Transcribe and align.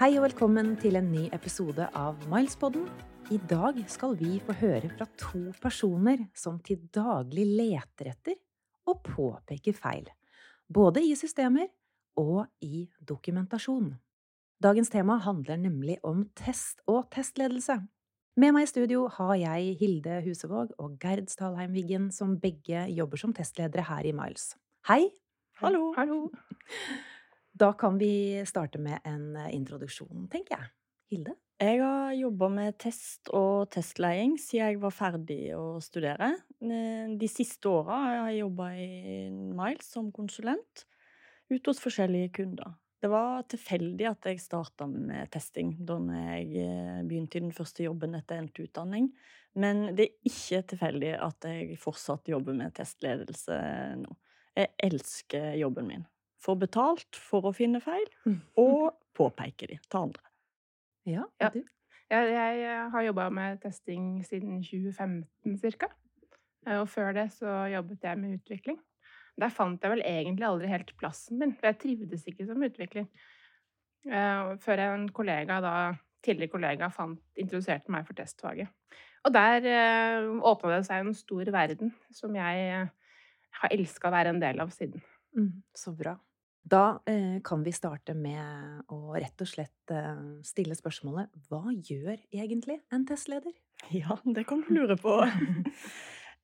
Hei 0.00 0.14
og 0.16 0.22
velkommen 0.24 0.78
til 0.80 0.94
en 0.96 1.10
ny 1.12 1.26
episode 1.36 1.84
av 1.92 2.22
Milespodden. 2.32 2.86
I 3.28 3.36
dag 3.50 3.76
skal 3.92 4.14
vi 4.16 4.38
få 4.40 4.54
høre 4.56 4.88
fra 4.94 5.04
to 5.20 5.50
personer 5.60 6.22
som 6.32 6.56
til 6.64 6.86
daglig 6.88 7.44
leter 7.44 8.08
etter 8.14 8.38
og 8.88 9.02
påpeker 9.04 9.76
feil. 9.76 10.08
Både 10.72 11.02
i 11.04 11.12
systemer 11.20 11.68
og 12.16 12.46
i 12.64 12.86
dokumentasjon. 13.04 13.92
Dagens 14.64 14.88
tema 14.88 15.18
handler 15.20 15.60
nemlig 15.60 15.98
om 16.00 16.24
test 16.32 16.80
og 16.88 17.10
testledelse. 17.12 17.82
Med 18.40 18.56
meg 18.56 18.70
i 18.70 18.72
studio 18.72 19.04
har 19.18 19.36
jeg 19.42 19.76
Hilde 19.84 20.22
Husevåg 20.24 20.72
og 20.80 20.96
Gerd 20.96 21.28
Stalheim 21.28 21.76
Wiggen, 21.76 22.08
som 22.08 22.38
begge 22.40 22.88
jobber 22.88 23.20
som 23.20 23.36
testledere 23.36 23.84
her 23.92 24.08
i 24.08 24.16
Miles. 24.16 24.54
Hei! 24.88 25.02
Hallo. 25.60 25.90
Hallo. 26.00 26.30
Da 27.60 27.72
kan 27.72 27.98
vi 27.98 28.40
starte 28.48 28.80
med 28.80 29.00
en 29.04 29.36
eh, 29.36 29.52
introduksjon, 29.54 30.28
tenker 30.32 30.56
jeg. 30.56 30.68
Hilde? 31.12 31.34
Jeg 31.60 31.80
har 31.82 32.12
jobba 32.16 32.46
med 32.48 32.76
test 32.80 33.28
og 33.36 33.66
testleding 33.74 34.38
siden 34.40 34.70
jeg 34.70 34.78
var 34.80 34.94
ferdig 34.96 35.40
å 35.58 35.64
studere. 35.84 36.30
Eh, 36.64 37.10
De 37.20 37.28
siste 37.28 37.68
åra 37.68 37.98
har 38.06 38.30
jeg 38.30 38.38
jobba 38.40 38.70
i 38.80 39.26
Miles 39.28 39.90
som 39.92 40.08
konsulent 40.14 40.86
ute 41.50 41.66
hos 41.68 41.82
forskjellige 41.82 42.30
kunder. 42.38 42.78
Det 43.00 43.10
var 43.12 43.44
tilfeldig 43.48 44.06
at 44.08 44.28
jeg 44.28 44.40
starta 44.40 44.86
med 44.88 45.28
testing 45.32 45.74
da 45.84 45.98
jeg 46.30 46.64
eh, 46.64 47.02
begynte 47.04 47.40
i 47.40 47.44
den 47.44 47.52
første 47.56 47.84
jobben 47.84 48.16
etter 48.16 48.40
endt 48.40 48.56
utdanning. 48.62 49.10
Men 49.60 49.90
det 49.98 50.06
er 50.06 50.32
ikke 50.32 50.62
tilfeldig 50.72 51.12
at 51.18 51.48
jeg 51.50 51.76
fortsatt 51.82 52.32
jobber 52.32 52.56
med 52.56 52.72
testledelse 52.78 53.60
nå. 54.00 54.16
Jeg 54.56 54.72
elsker 54.88 55.60
jobben 55.60 55.92
min. 55.92 56.08
Får 56.40 56.56
betalt 56.62 57.18
for 57.20 57.48
å 57.48 57.54
finne 57.56 57.82
feil, 57.84 58.06
og 58.64 58.94
påpeker 59.16 59.74
de 59.74 59.80
til 59.86 60.02
andre. 60.06 60.26
Ja, 61.08 61.26
Ja. 61.40 61.52
Jeg, 62.10 62.62
eh, 62.66 62.88
har 62.90 63.02
jobba 63.06 63.28
med 63.30 63.60
testing 63.62 64.24
siden 64.26 64.64
2015 64.66 65.76
ca. 65.78 65.86
Og 66.80 66.88
før 66.90 67.12
det 67.14 67.28
så 67.32 67.68
jobbet 67.70 68.02
jeg 68.02 68.18
med 68.18 68.40
utvikling. 68.40 68.80
Der 69.40 69.52
fant 69.54 69.82
jeg 69.82 69.92
vel 69.94 70.02
egentlig 70.04 70.46
aldri 70.48 70.68
helt 70.68 70.90
plassen 70.98 71.38
min, 71.40 71.54
for 71.54 71.70
jeg 71.70 71.78
trivdes 71.80 72.26
ikke 72.28 72.46
som 72.48 72.62
utvikler. 72.66 73.06
Eh, 74.08 74.56
Før 74.64 74.82
en 74.88 75.06
kollega 75.14 75.60
da, 75.62 75.74
tidligere 76.24 76.52
kollega 76.52 76.90
fant, 76.92 77.20
introduserte 77.38 77.92
meg 77.92 78.06
for 78.08 78.18
testfaget. 78.18 78.68
Og 79.24 79.34
der 79.36 79.66
eh, 79.68 80.28
åpna 80.50 80.78
det 80.78 80.86
seg 80.88 81.04
en 81.04 81.16
stor 81.16 81.50
verden 81.52 81.92
som 82.16 82.34
jeg 82.36 82.66
eh, 82.72 83.14
har 83.60 83.76
elska 83.76 84.08
å 84.08 84.14
være 84.14 84.34
en 84.34 84.42
del 84.42 84.60
av 84.64 84.72
siden. 84.74 85.02
Mm, 85.36 85.52
så 85.76 85.92
bra. 85.96 86.16
Da 86.62 87.02
eh, 87.06 87.40
kan 87.44 87.62
vi 87.62 87.72
starte 87.72 88.14
med 88.14 88.84
å 88.92 89.14
rett 89.16 89.40
og 89.40 89.48
slett 89.48 89.92
eh, 89.94 90.22
stille 90.44 90.76
spørsmålet 90.76 91.32
Hva 91.48 91.72
gjør 91.72 92.18
egentlig 92.30 92.80
en 92.92 93.06
testleder? 93.08 93.52
Ja, 93.96 94.18
det 94.24 94.44
kan 94.44 94.60
du 94.66 94.74
lure 94.76 94.96
på. 95.00 95.14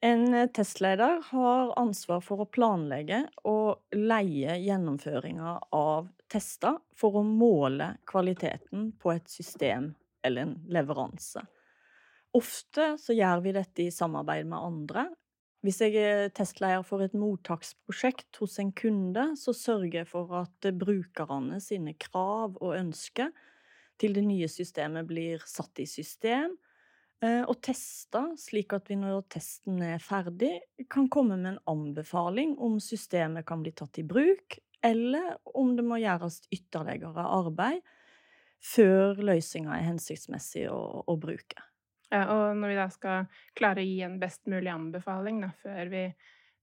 En 0.01 0.35
eh, 0.35 0.49
testleder 0.57 1.21
har 1.29 1.75
ansvar 1.79 2.23
for 2.25 2.43
å 2.43 2.49
planlegge 2.49 3.27
og 3.45 3.97
leie 3.97 4.57
gjennomføringa 4.65 5.59
av 5.77 6.09
tester 6.33 6.81
for 6.97 7.21
å 7.21 7.27
måle 7.27 7.93
kvaliteten 8.09 8.95
på 9.01 9.13
et 9.13 9.29
system 9.31 9.93
eller 10.25 10.49
en 10.49 10.57
leveranse. 10.73 11.45
Ofte 12.37 12.97
så 13.01 13.15
gjør 13.17 13.45
vi 13.45 13.55
dette 13.57 13.85
i 13.87 13.93
samarbeid 13.95 14.49
med 14.49 14.59
andre. 14.59 15.07
Hvis 15.67 15.81
jeg 15.83 15.97
er 15.99 16.29
testleder 16.31 16.85
for 16.87 17.03
et 17.03 17.15
mottaksprosjekt 17.19 18.39
hos 18.39 18.53
en 18.63 18.69
kunde, 18.77 19.25
så 19.35 19.51
sørger 19.51 20.05
jeg 20.05 20.07
for 20.07 20.31
at 20.39 20.69
brukerne 20.79 21.59
sine 21.59 21.97
krav 21.99 22.55
og 22.61 22.77
ønsker 22.77 23.33
til 23.99 24.15
det 24.15 24.23
nye 24.29 24.47
systemet 24.47 25.09
blir 25.09 25.43
satt 25.43 25.83
i 25.83 25.89
system, 25.91 26.55
eh, 27.19 27.43
og 27.43 27.59
testa, 27.67 28.29
slik 28.39 28.77
at 28.79 28.93
vi 28.93 29.01
når 29.01 29.25
testen 29.33 29.83
er 29.83 29.99
ferdig, 29.99 30.53
kan 30.93 31.11
komme 31.11 31.35
med 31.41 31.57
en 31.57 31.63
anbefaling 31.75 32.55
om 32.63 32.79
systemet 32.79 33.49
kan 33.49 33.65
bli 33.65 33.75
tatt 33.75 33.99
i 33.99 34.07
bruk, 34.07 34.61
eller 34.87 35.33
om 35.51 35.75
det 35.75 35.87
må 35.89 35.99
gjøres 35.99 36.45
ytterligere 36.55 37.27
arbeid 37.27 37.83
før 38.63 39.19
løsninga 39.19 39.75
er 39.81 39.89
hensiktsmessig 39.91 40.69
å, 40.71 40.79
å 41.11 41.19
bruke. 41.19 41.59
Ja, 42.15 42.23
og 42.31 42.57
når 42.61 42.71
vi 42.71 42.79
da 42.79 42.87
skal 42.93 43.45
klare 43.59 43.83
å 43.83 43.87
gi 43.87 43.99
en 44.07 44.21
best 44.23 44.45
mulig 44.47 44.71
anbefaling 44.71 45.41
da, 45.43 45.51
før 45.63 45.91
vi 45.91 46.09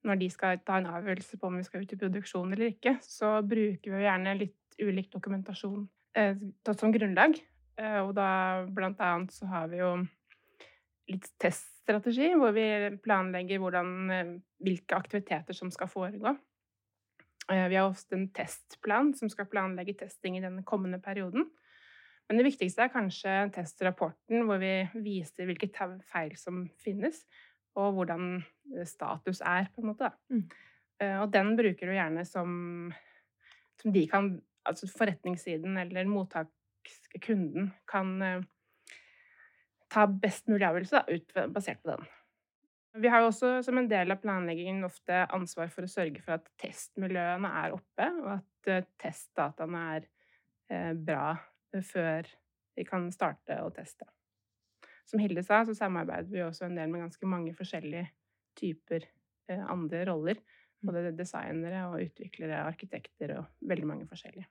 Når 0.03 0.17
de 0.19 0.27
skal 0.31 0.57
ta 0.67 0.77
en 0.79 0.87
avgjørelse 0.91 1.37
på 1.39 1.47
om 1.47 1.57
vi 1.57 1.63
skal 1.63 1.83
ut 1.83 1.93
i 1.95 1.97
produksjon 1.99 2.51
eller 2.51 2.73
ikke, 2.73 2.97
så 2.99 3.37
bruker 3.39 3.93
vi 3.93 4.01
gjerne 4.03 4.33
litt 4.35 4.75
ulik 4.83 5.07
dokumentasjon 5.13 5.85
eh, 6.19 6.41
som 6.75 6.91
grunnlag. 6.91 7.37
Eh, 7.79 7.99
og 8.01 8.11
da 8.17 8.65
blant 8.67 8.99
annet 8.99 9.31
så 9.31 9.47
har 9.47 9.69
vi 9.71 9.79
jo 9.79 9.93
litt 11.07 11.29
teststrategi, 11.39 12.33
hvor 12.35 12.51
vi 12.51 12.65
planlegger 13.03 13.63
hvordan, 13.63 13.93
eh, 14.11 14.33
hvilke 14.59 14.99
aktiviteter 14.99 15.55
som 15.55 15.71
skal 15.71 15.87
foregå. 15.87 16.35
Eh, 17.51 17.67
vi 17.69 17.75
har 17.75 17.89
ofte 17.89 18.15
en 18.15 18.29
testplan 18.29 19.13
som 19.17 19.29
skal 19.31 19.49
planlegge 19.51 19.97
testing 19.99 20.37
i 20.37 20.43
den 20.43 20.63
kommende 20.63 20.99
perioden. 21.03 21.49
Men 22.29 22.39
det 22.39 22.45
viktigste 22.47 22.85
er 22.85 22.93
kanskje 22.93 23.31
testrapporten, 23.55 24.45
hvor 24.47 24.61
vi 24.61 24.75
viser 25.03 25.47
hvilke 25.49 25.69
feil 26.07 26.35
som 26.39 26.63
finnes, 26.81 27.23
og 27.79 27.97
hvordan 27.97 28.37
eh, 28.39 28.85
status 28.87 29.41
er, 29.41 29.67
på 29.73 29.83
en 29.83 29.91
måte. 29.91 30.09
Mm. 30.31 30.45
Eh, 31.01 31.19
Og 31.21 31.29
den 31.33 31.53
bruker 31.59 31.89
du 31.89 31.95
gjerne 31.97 32.25
som, 32.29 32.93
som 33.81 33.95
de 33.95 34.07
kan 34.09 34.35
Altså 34.63 34.87
forretningssiden 34.87 35.73
eller 35.75 36.07
mottakskunden 36.07 37.65
kan 37.83 38.11
eh, 38.23 38.45
ta 39.91 40.05
best 40.07 40.47
mulig 40.47 40.63
avgjørelse 40.63 41.01
da, 41.01 41.17
ut, 41.17 41.33
basert 41.51 41.81
på 41.83 41.89
den. 41.91 42.05
Vi 43.03 43.11
har 43.11 43.25
jo 43.25 43.27
også 43.33 43.49
som 43.65 43.81
en 43.81 43.89
del 43.91 44.15
av 44.15 44.21
planleggingen 44.23 44.87
ofte 44.87 45.25
ansvar 45.35 45.67
for 45.73 45.83
å 45.83 45.91
sørge 45.91 46.23
for 46.23 46.37
at 46.37 46.47
testmiljøene 46.63 47.51
er 47.59 47.75
oppe, 47.75 48.07
og 48.21 48.29
at 48.37 48.87
testdataene 49.03 49.83
er 49.97 50.07
eh, 50.71 50.93
bra 50.95 51.33
før 51.81 52.29
vi 52.77 52.85
kan 52.87 53.09
starte 53.13 53.57
å 53.63 53.71
teste. 53.73 54.05
Som 55.09 55.21
Hilde 55.21 55.43
sa, 55.45 55.63
så 55.65 55.75
samarbeider 55.77 56.31
vi 56.31 56.43
også 56.45 56.67
en 56.67 56.77
del 56.77 56.91
med 56.91 57.03
ganske 57.05 57.29
mange 57.29 57.53
forskjellige 57.57 58.07
typer 58.59 59.05
eh, 59.49 59.61
andre 59.61 60.03
roller. 60.09 60.41
Både 60.83 61.13
designere 61.15 61.85
og 61.89 62.01
utviklere, 62.03 62.65
arkitekter 62.67 63.37
og 63.37 63.69
veldig 63.69 63.87
mange 63.87 64.07
forskjellige. 64.09 64.49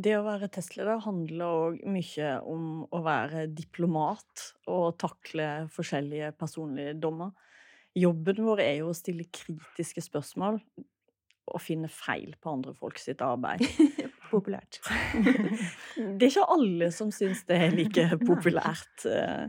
Det 0.00 0.14
å 0.16 0.24
være 0.24 0.48
testleder 0.54 1.02
handler 1.04 1.44
òg 1.44 1.80
mye 1.90 2.28
om 2.48 2.84
å 2.88 3.00
være 3.04 3.48
diplomat 3.52 4.44
og 4.70 4.94
takle 5.02 5.48
forskjellige 5.74 6.30
personlige 6.40 6.94
dommer. 7.02 7.34
Jobben 7.98 8.38
vår 8.46 8.62
er 8.64 8.76
jo 8.78 8.92
å 8.92 8.96
stille 8.96 9.26
kritiske 9.34 10.04
spørsmål 10.06 10.60
og 11.50 11.60
finne 11.60 11.90
feil 11.90 12.36
på 12.40 12.54
andre 12.54 12.72
folk 12.78 13.00
sitt 13.02 13.20
arbeid. 13.26 13.66
Populært. 14.30 14.78
Det 15.96 16.22
er 16.22 16.30
ikke 16.30 16.48
alle 16.54 16.90
som 16.94 17.10
syns 17.14 17.44
det 17.48 17.58
er 17.66 17.76
like 17.76 18.06
populært. 18.30 19.06
eh, 19.10 19.46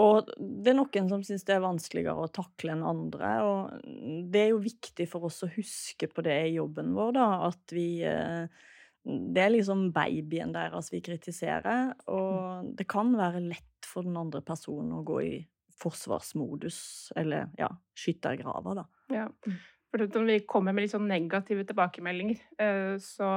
Og 0.00 0.30
det 0.38 0.72
er 0.72 0.78
noen 0.78 1.08
som 1.10 1.22
syns 1.22 1.44
det 1.46 1.54
er 1.54 1.62
vanskeligere 1.62 2.24
å 2.24 2.30
takle 2.34 2.72
enn 2.74 2.82
andre. 2.88 3.32
Og 3.46 3.90
det 4.32 4.40
er 4.46 4.52
jo 4.54 4.62
viktig 4.64 5.06
for 5.10 5.28
oss 5.28 5.42
å 5.46 5.50
huske 5.54 6.08
på 6.10 6.24
det 6.26 6.38
i 6.48 6.56
jobben 6.56 6.94
vår, 6.96 7.12
da, 7.18 7.26
at 7.50 7.74
vi 7.76 7.88
eh, 8.08 8.48
Det 9.04 9.42
er 9.44 9.52
liksom 9.52 9.90
babyen 9.92 10.54
deres 10.54 10.88
vi 10.90 11.02
kritiserer, 11.04 11.90
og 12.08 12.70
det 12.78 12.86
kan 12.88 13.10
være 13.18 13.42
lett 13.44 13.84
for 13.84 14.02
den 14.06 14.16
andre 14.16 14.40
personen 14.40 14.94
å 14.96 15.02
gå 15.04 15.18
i 15.20 15.34
forsvarsmodus, 15.76 17.12
eller 17.20 17.50
ja, 17.58 17.68
skyttergraver, 17.98 18.78
da. 18.80 18.84
Ja. 19.12 19.26
For 19.92 20.06
at 20.06 20.16
vi 20.26 20.38
kommer 20.48 20.72
med 20.72 20.86
litt 20.86 20.94
sånn 20.94 21.10
negative 21.10 21.66
tilbakemeldinger, 21.68 22.40
eh, 22.58 22.94
så 23.02 23.28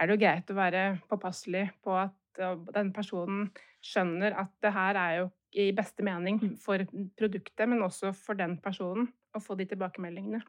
er 0.00 0.06
det 0.10 0.16
jo 0.16 0.22
greit 0.24 0.50
å 0.50 0.56
være 0.58 0.82
påpasselig 1.10 1.64
på 1.84 1.94
at 2.00 2.40
eh, 2.42 2.56
den 2.74 2.92
personen 2.96 3.48
skjønner 3.84 4.34
at 4.40 4.52
det 4.64 4.72
her 4.74 4.98
er 5.00 5.16
jo 5.20 5.30
i 5.54 5.68
beste 5.76 6.02
mening 6.02 6.40
for 6.58 6.82
produktet, 7.18 7.68
men 7.70 7.82
også 7.86 8.10
for 8.16 8.34
den 8.38 8.56
personen, 8.62 9.06
å 9.34 9.40
få 9.42 9.54
de 9.58 9.66
tilbakemeldingene. 9.70 10.40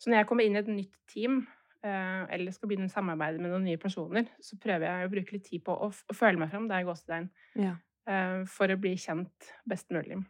Så 0.00 0.10
når 0.10 0.18
jeg 0.22 0.26
kommer 0.28 0.44
inn 0.44 0.56
i 0.56 0.60
et 0.60 0.68
nytt 0.68 0.94
team, 1.08 1.38
eh, 1.84 2.24
eller 2.34 2.52
skal 2.52 2.68
begynne 2.68 2.88
å 2.90 2.92
samarbeide 2.92 3.40
med 3.40 3.52
noen 3.52 3.64
nye 3.68 3.80
personer, 3.80 4.28
så 4.40 4.58
prøver 4.60 4.84
jeg 4.88 5.06
å 5.08 5.12
bruke 5.12 5.36
litt 5.36 5.46
tid 5.48 5.64
på 5.64 5.76
å, 5.76 5.88
å 5.92 6.16
føle 6.16 6.40
meg 6.40 6.50
fram, 6.52 6.68
det 6.68 6.76
er 6.78 6.88
gåsetegn, 6.88 7.30
Ja. 7.60 7.74
eh, 8.08 8.42
for 8.52 8.68
å 8.72 8.76
bli 8.80 8.92
kjent 9.00 9.52
best 9.68 9.88
mulig. 9.92 10.20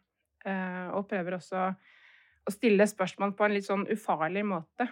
Og 0.43 1.05
prøver 1.07 1.37
også 1.37 1.59
å 1.71 2.51
stille 2.51 2.83
spørsmål 2.91 3.37
på 3.39 3.45
en 3.47 3.53
litt 3.55 3.67
sånn 3.69 3.85
ufarlig 3.95 4.43
måte, 4.43 4.89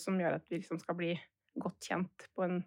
som 0.00 0.16
gjør 0.16 0.38
at 0.38 0.46
vi 0.48 0.56
liksom 0.62 0.78
skal 0.80 0.96
bli 0.96 1.10
godt 1.62 1.86
kjent 1.88 2.28
på 2.36 2.44
en, 2.46 2.60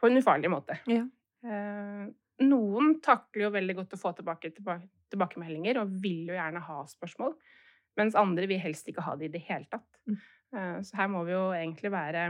på 0.00 0.06
en 0.10 0.18
ufarlig 0.20 0.50
måte. 0.52 0.78
Ja. 0.90 1.04
Eh, 1.44 2.06
noen 2.44 3.00
takler 3.02 3.48
jo 3.48 3.54
veldig 3.54 3.74
godt 3.80 3.94
å 3.96 4.00
få 4.00 4.12
tilbake, 4.18 4.50
tilbake 4.54 4.86
tilbakemeldinger 5.08 5.78
og 5.80 5.94
vil 6.02 6.26
jo 6.28 6.34
gjerne 6.36 6.60
ha 6.60 6.82
spørsmål, 6.86 7.32
mens 7.96 8.14
andre 8.20 8.44
vil 8.50 8.60
helst 8.60 8.88
ikke 8.90 9.02
ha 9.06 9.14
det 9.16 9.30
i 9.30 9.32
det 9.38 9.40
hele 9.46 9.64
tatt. 9.72 9.86
Mm. 10.06 10.18
Eh, 10.54 10.78
så 10.84 10.98
her 11.00 11.08
må 11.08 11.22
vi 11.24 11.32
jo 11.32 11.46
egentlig 11.56 11.90
være 11.94 12.26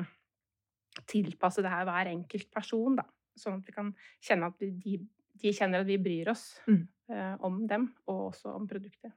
tilpasse 1.11 1.63
det 1.63 1.71
her 1.73 1.85
hver 1.89 2.11
enkelt 2.13 2.51
person, 2.55 2.97
da. 2.99 3.05
Sånn 3.39 3.59
at 3.61 3.67
vi 3.69 3.75
kan 3.75 3.91
kjenne 4.25 4.49
at 4.51 4.63
de, 4.63 4.95
de 5.39 5.53
kjenner 5.55 5.83
at 5.85 5.91
vi 5.91 5.99
bryr 6.03 6.31
oss 6.33 6.47
Mm. 6.67 6.87
eh, 7.11 7.35
om 7.47 7.61
dem, 7.71 7.89
og 8.07 8.29
også 8.33 8.55
om 8.55 8.67
produktet. 8.71 9.13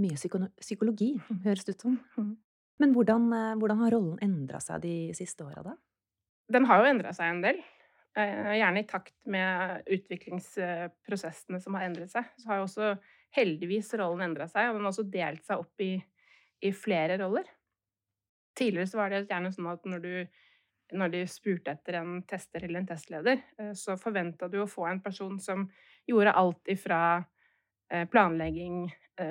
Mye 0.00 0.16
psykologi, 0.60 1.10
høres 1.44 1.64
det 1.68 1.74
ut 1.76 1.84
som. 1.84 1.98
Mhm. 2.16 2.36
Men 2.80 2.94
hvordan, 2.96 3.28
eh, 3.32 3.54
hvordan 3.60 3.80
har 3.84 3.94
rollen 3.94 4.18
endra 4.24 4.60
seg 4.62 4.82
de 4.82 4.96
siste 5.16 5.44
åra, 5.44 5.62
da? 5.66 5.76
Den 6.52 6.66
har 6.68 6.82
jo 6.82 6.90
endra 6.90 7.12
seg 7.16 7.30
en 7.30 7.42
del. 7.44 7.62
Eh, 8.18 8.52
gjerne 8.58 8.82
i 8.82 8.88
takt 8.88 9.14
med 9.24 9.86
utviklingsprosessene 9.86 11.60
som 11.62 11.76
har 11.78 11.86
endret 11.88 12.12
seg. 12.12 12.28
Så 12.36 12.50
har 12.50 12.60
jo 12.60 12.68
også 12.68 12.92
heldigvis 13.36 13.92
rollen 14.00 14.26
endra 14.26 14.48
seg, 14.50 14.68
og 14.68 14.76
den 14.76 14.86
har 14.86 14.92
også 14.92 15.08
delt 15.08 15.44
seg 15.46 15.62
opp 15.64 15.84
i, 15.84 15.94
i 16.60 16.72
flere 16.76 17.18
roller. 17.22 17.48
Tidligere 18.58 18.90
så 18.90 19.00
var 19.00 19.12
det 19.12 19.24
gjerne 19.30 19.52
sånn 19.54 19.70
at 19.70 19.86
når 19.88 20.02
du, 20.04 20.14
når 20.98 21.12
du 21.14 21.20
spurte 21.30 21.72
etter 21.72 22.02
en 22.02 22.18
tester 22.28 22.66
eller 22.66 22.82
en 22.82 22.90
testleder, 22.90 23.44
eh, 23.58 23.72
så 23.78 23.96
forventa 24.00 24.50
du 24.52 24.58
å 24.60 24.68
få 24.68 24.88
en 24.90 25.00
person 25.04 25.38
som 25.40 25.68
gjorde 26.08 26.34
alt 26.36 26.72
ifra 26.72 27.02
planlegging, 28.08 28.86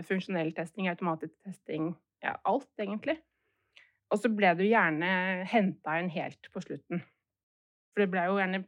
funksjonell 0.05 0.51
testing, 0.53 0.85
automatisk 0.91 1.33
testing, 1.41 1.87
ja, 2.21 2.35
alt 2.45 2.69
egentlig. 2.77 3.15
Og 4.11 4.19
så 4.19 4.31
ble 4.33 4.51
du 4.59 4.65
gjerne 4.67 5.09
henta 5.47 5.97
inn 6.01 6.11
helt 6.11 6.51
på 6.51 6.63
slutten. 6.63 7.03
For 7.91 8.03
det 8.03 8.11
ble 8.11 8.27
jo 8.27 8.39
gjerne 8.39 8.63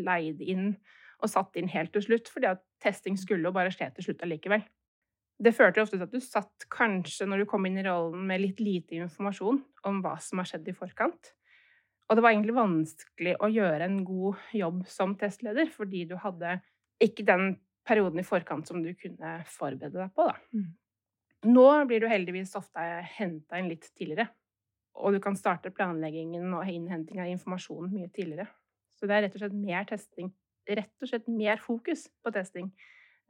leid 0.00 0.40
inn 0.44 0.74
og 1.20 1.28
satt 1.28 1.56
inn 1.60 1.68
helt 1.68 1.92
til 1.92 2.04
slutt, 2.06 2.30
fordi 2.32 2.48
at 2.48 2.62
testing 2.80 3.18
skulle 3.20 3.48
jo 3.48 3.54
bare 3.56 3.72
skje 3.74 3.90
til 3.96 4.08
slutt 4.08 4.24
allikevel. 4.24 4.62
Det 5.40 5.52
førte 5.56 5.82
ofte 5.82 5.96
til 5.96 6.04
at 6.04 6.14
du 6.14 6.20
satt 6.20 6.66
kanskje, 6.72 7.28
når 7.28 7.42
du 7.42 7.48
kom 7.48 7.64
inn 7.68 7.78
i 7.80 7.84
rollen, 7.84 8.26
med 8.28 8.42
litt 8.42 8.60
lite 8.60 8.98
informasjon 8.98 9.60
om 9.88 10.00
hva 10.04 10.16
som 10.20 10.40
har 10.40 10.48
skjedd 10.48 10.68
i 10.68 10.76
forkant. 10.76 11.32
Og 12.08 12.16
det 12.16 12.24
var 12.24 12.34
egentlig 12.34 12.56
vanskelig 12.56 13.36
å 13.40 13.48
gjøre 13.52 13.86
en 13.86 14.00
god 14.04 14.40
jobb 14.56 14.82
som 14.90 15.14
testleder, 15.20 15.70
fordi 15.72 16.04
du 16.10 16.16
hadde 16.20 16.58
ikke 17.00 17.24
den 17.28 17.54
perioden 17.88 18.20
i 18.20 18.26
forkant 18.26 18.68
som 18.68 18.82
du 18.84 18.90
kunne 18.98 19.38
forberede 19.48 19.96
deg 19.96 20.12
på, 20.16 20.26
da. 20.28 20.36
Mm. 20.52 20.68
Nå 21.54 21.68
blir 21.88 22.02
du 22.02 22.10
heldigvis 22.10 22.52
ofte 22.58 22.82
henta 23.16 23.60
inn 23.60 23.70
litt 23.70 23.86
tidligere. 23.94 24.28
Og 25.00 25.16
du 25.16 25.20
kan 25.22 25.36
starte 25.38 25.72
planleggingen 25.74 26.52
og 26.56 26.68
innhenting 26.68 27.22
av 27.22 27.30
informasjon 27.32 27.90
mye 27.92 28.10
tidligere. 28.14 28.48
Så 28.98 29.08
det 29.08 29.16
er 29.16 29.26
rett 29.26 29.36
og 29.36 29.44
slett 29.44 29.56
mer 29.56 29.86
testing. 29.88 30.32
Rett 30.70 31.04
og 31.04 31.08
slett 31.10 31.28
mer 31.32 31.60
fokus 31.62 32.06
på 32.22 32.32
testing. 32.34 32.68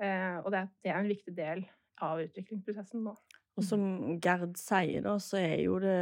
Eh, 0.02 0.40
og 0.42 0.50
det 0.52 0.64
er, 0.88 0.96
en 0.96 1.10
viktig 1.10 1.34
del 1.36 1.62
av 2.02 2.22
utviklingsprosessen 2.24 3.04
nå. 3.04 3.14
Og 3.58 3.66
som 3.66 3.82
Gerd 4.22 4.56
sier, 4.58 5.02
da, 5.04 5.16
så 5.20 5.38
er 5.40 5.56
jo 5.64 5.76
det 5.82 5.94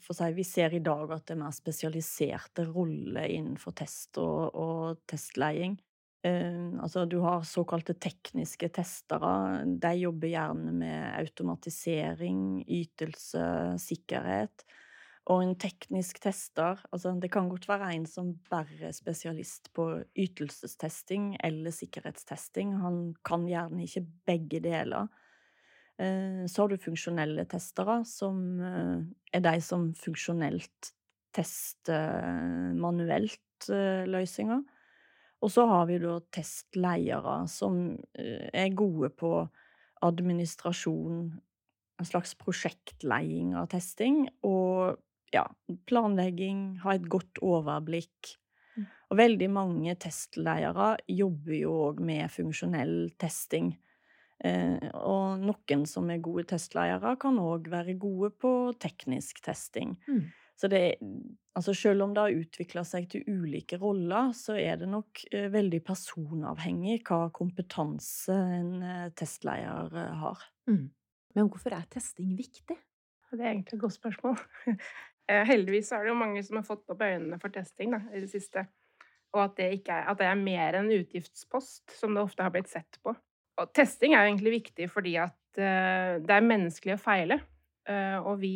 for 0.00 0.16
seg 0.16 0.36
Vi 0.38 0.44
ser 0.48 0.72
i 0.72 0.82
dag 0.84 1.10
at 1.12 1.26
det 1.28 1.34
er 1.34 1.42
mer 1.42 1.54
spesialiserte 1.54 2.64
roller 2.70 3.26
innenfor 3.28 3.74
test 3.76 4.20
og, 4.22 4.54
og 4.56 5.02
testleding. 5.10 5.76
Eh, 6.24 6.68
altså, 6.80 7.04
du 7.04 7.18
har 7.24 7.42
såkalte 7.46 7.98
tekniske 7.98 8.70
testere. 8.74 9.64
De 9.66 9.92
jobber 9.98 10.30
gjerne 10.30 10.74
med 10.78 11.00
automatisering, 11.18 12.62
ytelse, 12.66 13.44
sikkerhet. 13.82 14.64
Og 15.30 15.44
en 15.44 15.52
teknisk 15.54 16.18
tester 16.24 16.80
altså 16.90 17.12
Det 17.22 17.30
kan 17.30 17.48
godt 17.50 17.68
være 17.70 17.92
en 17.94 18.06
som 18.10 18.32
bare 18.50 18.88
er 18.88 18.94
spesialist 18.96 19.70
på 19.74 20.02
ytelsestesting 20.18 21.36
eller 21.44 21.70
sikkerhetstesting. 21.70 22.74
Han 22.82 23.14
kan 23.24 23.46
gjerne 23.46 23.84
ikke 23.86 24.06
begge 24.26 24.60
deler. 24.64 25.06
Eh, 25.98 26.46
Så 26.46 26.62
har 26.62 26.68
du 26.68 26.76
funksjonelle 26.76 27.44
testere, 27.46 28.04
som 28.04 28.60
eh, 28.60 28.98
er 29.32 29.40
de 29.40 29.60
som 29.60 29.92
funksjonelt 29.94 30.92
tester 31.32 32.74
manuelt 32.74 33.70
eh, 33.70 34.02
løsninger. 34.10 34.62
Og 35.42 35.50
så 35.50 35.66
har 35.66 35.86
vi 35.86 35.98
da 36.02 36.18
testledere, 36.34 37.46
som 37.50 37.96
er 38.14 38.74
gode 38.78 39.10
på 39.10 39.48
administrasjon, 40.02 41.32
en 41.98 42.06
slags 42.06 42.34
prosjektleding 42.38 43.56
av 43.58 43.66
testing, 43.70 44.28
og 44.46 44.98
ja, 45.34 45.46
planlegging, 45.88 46.80
ha 46.84 46.96
et 46.96 47.08
godt 47.10 47.40
overblikk. 47.44 48.34
Mm. 48.76 48.86
Og 49.12 49.18
veldig 49.20 49.48
mange 49.52 49.94
testledere 50.00 50.94
jobber 51.08 51.56
jo 51.58 51.78
òg 51.88 52.02
med 52.04 52.32
funksjonell 52.32 53.12
testing. 53.20 53.72
Eh, 54.42 54.90
og 54.98 55.42
noen 55.42 55.84
som 55.86 56.10
er 56.10 56.22
gode 56.24 56.48
testledere, 56.54 57.16
kan 57.20 57.38
òg 57.38 57.70
være 57.72 57.98
gode 58.00 58.32
på 58.42 58.52
teknisk 58.82 59.42
testing. 59.44 59.96
Mm. 60.08 60.30
Så 60.56 60.68
det 60.70 60.84
Altså 61.52 61.74
selv 61.76 62.06
om 62.06 62.14
det 62.14 62.22
har 62.22 62.38
utvikla 62.40 62.80
seg 62.88 63.10
til 63.12 63.26
ulike 63.28 63.76
roller, 63.76 64.30
så 64.32 64.54
er 64.56 64.78
det 64.80 64.86
nok 64.88 65.20
eh, 65.28 65.50
veldig 65.52 65.82
personavhengig 65.84 67.02
hva 67.04 67.26
kompetanse 67.36 68.32
en 68.32 68.70
eh, 68.80 69.10
testleder 69.12 69.92
eh, 69.92 70.14
har. 70.22 70.46
Mm. 70.70 70.86
Men 71.36 71.50
hvorfor 71.52 71.76
er 71.76 71.84
testing 71.92 72.32
viktig? 72.38 72.78
Det 73.32 73.40
er 73.40 73.50
egentlig 73.50 73.76
et 73.76 73.84
godt 73.84 73.98
spørsmål. 73.98 74.40
Eh, 75.32 75.42
Heldigvis 75.48 75.92
er 75.94 76.04
det 76.04 76.12
jo 76.12 76.18
mange 76.18 76.42
som 76.44 76.58
har 76.58 76.66
fått 76.66 76.90
opp 76.92 77.02
øynene 77.04 77.38
for 77.40 77.52
testing 77.54 77.94
da, 77.94 78.02
i 78.12 78.22
det 78.22 78.30
siste. 78.32 78.66
Og 79.32 79.46
at 79.46 79.54
det, 79.56 79.68
ikke 79.78 79.94
er, 79.94 80.10
at 80.12 80.20
det 80.20 80.28
er 80.28 80.40
mer 80.40 80.76
en 80.76 80.90
utgiftspost, 80.92 81.94
som 81.96 82.12
det 82.12 82.24
ofte 82.24 82.44
har 82.44 82.52
blitt 82.52 82.68
sett 82.72 82.98
på. 83.04 83.14
Og 83.60 83.72
testing 83.76 84.12
er 84.12 84.24
jo 84.24 84.32
egentlig 84.32 84.58
viktig 84.58 84.88
fordi 84.92 85.16
at 85.22 85.60
eh, 85.60 86.18
det 86.20 86.36
er 86.36 86.50
menneskelig 86.50 86.98
å 86.98 87.00
feile. 87.00 87.40
Eh, 87.88 88.18
og 88.20 88.42
vi 88.42 88.54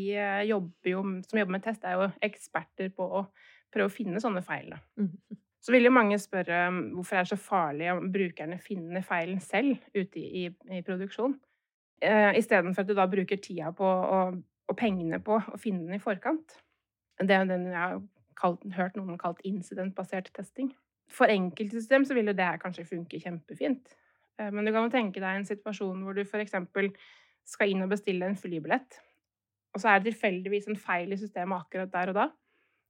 jobber 0.48 0.92
jo, 0.92 1.02
som 1.26 1.40
jobber 1.40 1.56
med 1.56 1.64
test, 1.64 1.84
er 1.84 1.96
jo 1.96 2.10
eksperter 2.24 2.92
på 2.94 3.08
å 3.20 3.26
prøve 3.72 3.88
å 3.88 3.96
finne 3.96 4.20
sånne 4.22 4.44
feil. 4.46 4.68
Da. 4.74 4.80
Mm. 5.00 5.40
Så 5.64 5.72
vil 5.74 5.88
jo 5.88 5.94
mange 5.96 6.18
spørre 6.22 6.66
um, 6.70 6.82
hvorfor 6.94 7.18
er 7.18 7.24
det 7.24 7.32
så 7.32 7.40
farlig 7.40 7.88
om 7.90 8.04
brukerne 8.14 8.58
finner 8.62 9.02
feilen 9.02 9.40
selv 9.42 9.80
ute 9.96 10.20
i, 10.20 10.44
i, 10.44 10.50
i 10.76 10.82
produksjon, 10.86 11.34
istedenfor 12.38 12.84
at 12.84 12.90
du 12.90 12.92
da 12.94 13.06
bruker 13.10 13.40
tida 13.42 13.72
på 13.74 13.88
å 13.88 14.20
og 14.66 14.78
pengene 14.78 15.20
på 15.22 15.38
å 15.38 15.58
finne 15.60 15.86
den 15.86 15.98
i 15.98 16.02
forkant. 16.02 16.58
Det 17.20 17.32
er 17.32 17.46
den 17.48 17.70
jeg 17.70 17.78
har 17.80 18.00
kalt, 18.36 18.64
hørt 18.76 18.96
noen 18.98 19.18
kalt 19.20 19.40
incidentbasert 19.48 20.28
testing. 20.36 20.72
For 21.12 21.30
enkelte 21.30 21.78
system 21.78 22.04
så 22.04 22.16
vil 22.16 22.32
det 22.34 22.48
kanskje 22.62 22.86
funke 22.88 23.20
kjempefint. 23.22 23.94
Eh, 24.38 24.50
Men 24.50 24.66
du 24.66 24.72
kan 24.72 24.84
jo 24.84 24.92
tenke 24.92 25.22
deg 25.22 25.40
en 25.40 25.48
situasjon 25.48 26.02
hvor 26.04 26.16
du 26.16 26.24
f.eks. 26.24 26.56
skal 27.46 27.70
inn 27.70 27.84
og 27.84 27.92
bestille 27.92 28.26
en 28.26 28.36
flybillett, 28.36 28.98
og 29.72 29.80
så 29.80 29.92
er 29.92 30.00
det 30.00 30.12
tilfeldigvis 30.12 30.66
en 30.68 30.76
feil 30.80 31.12
i 31.12 31.20
systemet 31.20 31.62
akkurat 31.62 31.92
der 31.92 32.10
og 32.10 32.16
da, 32.18 32.30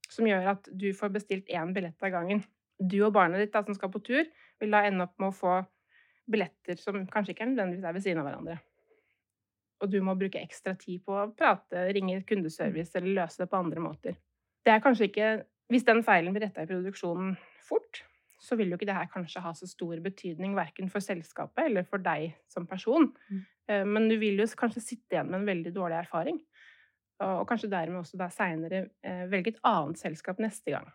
som 0.08 0.26
gjør 0.26 0.52
at 0.54 0.68
du 0.72 0.92
får 0.94 1.12
bestilt 1.12 1.50
én 1.50 1.74
billett 1.74 2.02
av 2.02 2.14
gangen. 2.14 2.44
Du 2.78 3.02
og 3.04 3.12
barnet 3.12 3.42
ditt 3.42 3.52
da, 3.52 3.64
som 3.66 3.74
skal 3.76 3.92
på 3.92 4.00
tur, 4.06 4.24
vil 4.60 4.72
da 4.72 4.84
ende 4.86 5.04
opp 5.04 5.18
med 5.20 5.28
å 5.28 5.36
få 5.36 5.58
billetter 6.30 6.78
som 6.80 7.04
kanskje 7.10 7.34
ikke 7.34 7.50
nødvendigvis 7.50 7.84
er 7.84 7.94
ved 7.94 8.04
siden 8.06 8.22
av 8.22 8.30
hverandre 8.30 8.56
og 9.82 9.92
du 9.92 9.98
må 10.04 10.14
bruke 10.18 10.40
ekstra 10.40 10.74
tid 10.78 11.02
på 11.04 11.14
å 11.16 11.28
prate, 11.36 11.86
ringe 11.92 12.22
kundeservice 12.28 12.96
eller 12.96 13.20
løse 13.20 13.42
det 13.42 13.50
på 13.50 13.60
andre 13.60 13.82
måter. 13.84 14.16
Det 14.64 14.72
er 14.72 14.82
kanskje 14.84 15.10
ikke 15.10 15.28
Hvis 15.66 15.82
den 15.82 16.04
feilen 16.06 16.30
blir 16.30 16.44
retta 16.46 16.62
i 16.62 16.68
produksjonen 16.70 17.32
fort, 17.66 18.04
så 18.38 18.54
vil 18.54 18.70
jo 18.70 18.76
ikke 18.78 18.86
det 18.86 18.94
her 18.94 19.08
kanskje 19.10 19.40
ha 19.42 19.50
så 19.50 19.66
stor 19.66 19.98
betydning 19.98 20.52
verken 20.54 20.86
for 20.86 21.02
selskapet 21.02 21.64
eller 21.64 21.82
for 21.82 21.98
deg 21.98 22.36
som 22.46 22.68
person. 22.70 23.08
Mm. 23.26 23.40
Eh, 23.66 23.82
Men 23.82 24.06
du 24.06 24.14
vil 24.20 24.38
jo 24.38 24.46
kanskje 24.46 24.84
sitte 24.84 25.16
igjen 25.16 25.26
med 25.26 25.40
en 25.40 25.48
veldig 25.48 25.72
dårlig 25.74 25.98
erfaring. 26.04 26.38
Og 27.18 27.48
kanskje 27.48 27.72
dermed 27.72 27.98
også 27.98 28.20
da 28.20 28.28
seinere 28.30 28.84
velge 29.26 29.56
et 29.56 29.60
annet 29.64 29.98
selskap 29.98 30.38
neste 30.38 30.70
gang. 30.70 30.86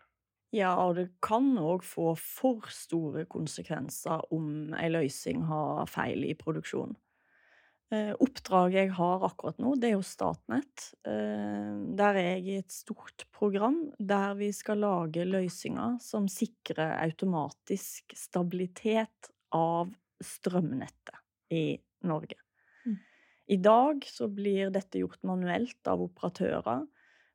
Ja, 0.52 0.74
og 0.76 0.98
det 0.98 1.06
kan 1.24 1.54
òg 1.56 1.84
få 1.84 2.12
for 2.20 2.68
store 2.68 3.24
konsekvenser 3.24 4.26
om 4.36 4.74
ei 4.76 4.90
løsning 4.92 5.46
har 5.48 5.88
feil 5.88 6.26
i 6.28 6.34
produksjon. 6.36 6.92
Eh, 7.92 8.12
Oppdraget 8.24 8.86
jeg 8.86 8.92
har 8.96 9.24
akkurat 9.26 9.58
nå, 9.60 9.74
det 9.76 9.90
er 9.90 9.96
jo 9.98 10.04
Statnett. 10.06 10.92
Eh, 11.04 11.72
Der 11.98 12.16
er 12.16 12.28
jeg 12.38 12.46
i 12.46 12.58
et 12.62 12.72
stort 12.72 13.26
program 13.34 13.82
der 13.98 14.32
vi 14.38 14.48
skal 14.56 14.80
lage 14.80 15.26
løsninger 15.28 15.98
som 16.00 16.28
sikrer 16.28 16.96
automatisk 17.02 18.14
stabilitet 18.16 19.32
av 19.52 19.92
strømnettet 20.24 21.20
i 21.52 21.76
Norge. 22.08 22.38
Mm. 22.86 22.96
I 23.52 23.58
dag 23.60 24.06
så 24.08 24.30
blir 24.32 24.72
dette 24.72 25.02
gjort 25.02 25.20
manuelt 25.28 25.86
av 25.90 26.00
operatører. 26.06 26.86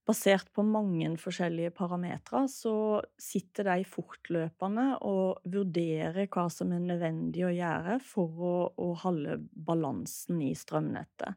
Basert 0.08 0.48
på 0.56 0.64
mange 0.64 1.10
forskjellige 1.20 1.74
parametere 1.76 2.46
så 2.48 2.74
sitter 3.20 3.68
de 3.68 3.84
fortløpende 3.88 4.86
og 5.04 5.42
vurderer 5.52 6.30
hva 6.32 6.46
som 6.54 6.72
er 6.72 6.86
nødvendig 6.86 7.44
å 7.44 7.52
gjøre 7.52 7.98
for 8.04 8.40
å, 8.48 8.54
å 8.72 8.94
holde 9.04 9.36
balansen 9.52 10.40
i 10.46 10.54
strømnettet. 10.56 11.36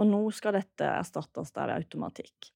Og 0.00 0.08
nå 0.08 0.22
skal 0.32 0.56
dette 0.56 0.86
erstattes 0.96 1.52
av 1.60 1.74
automatikk. 1.74 2.48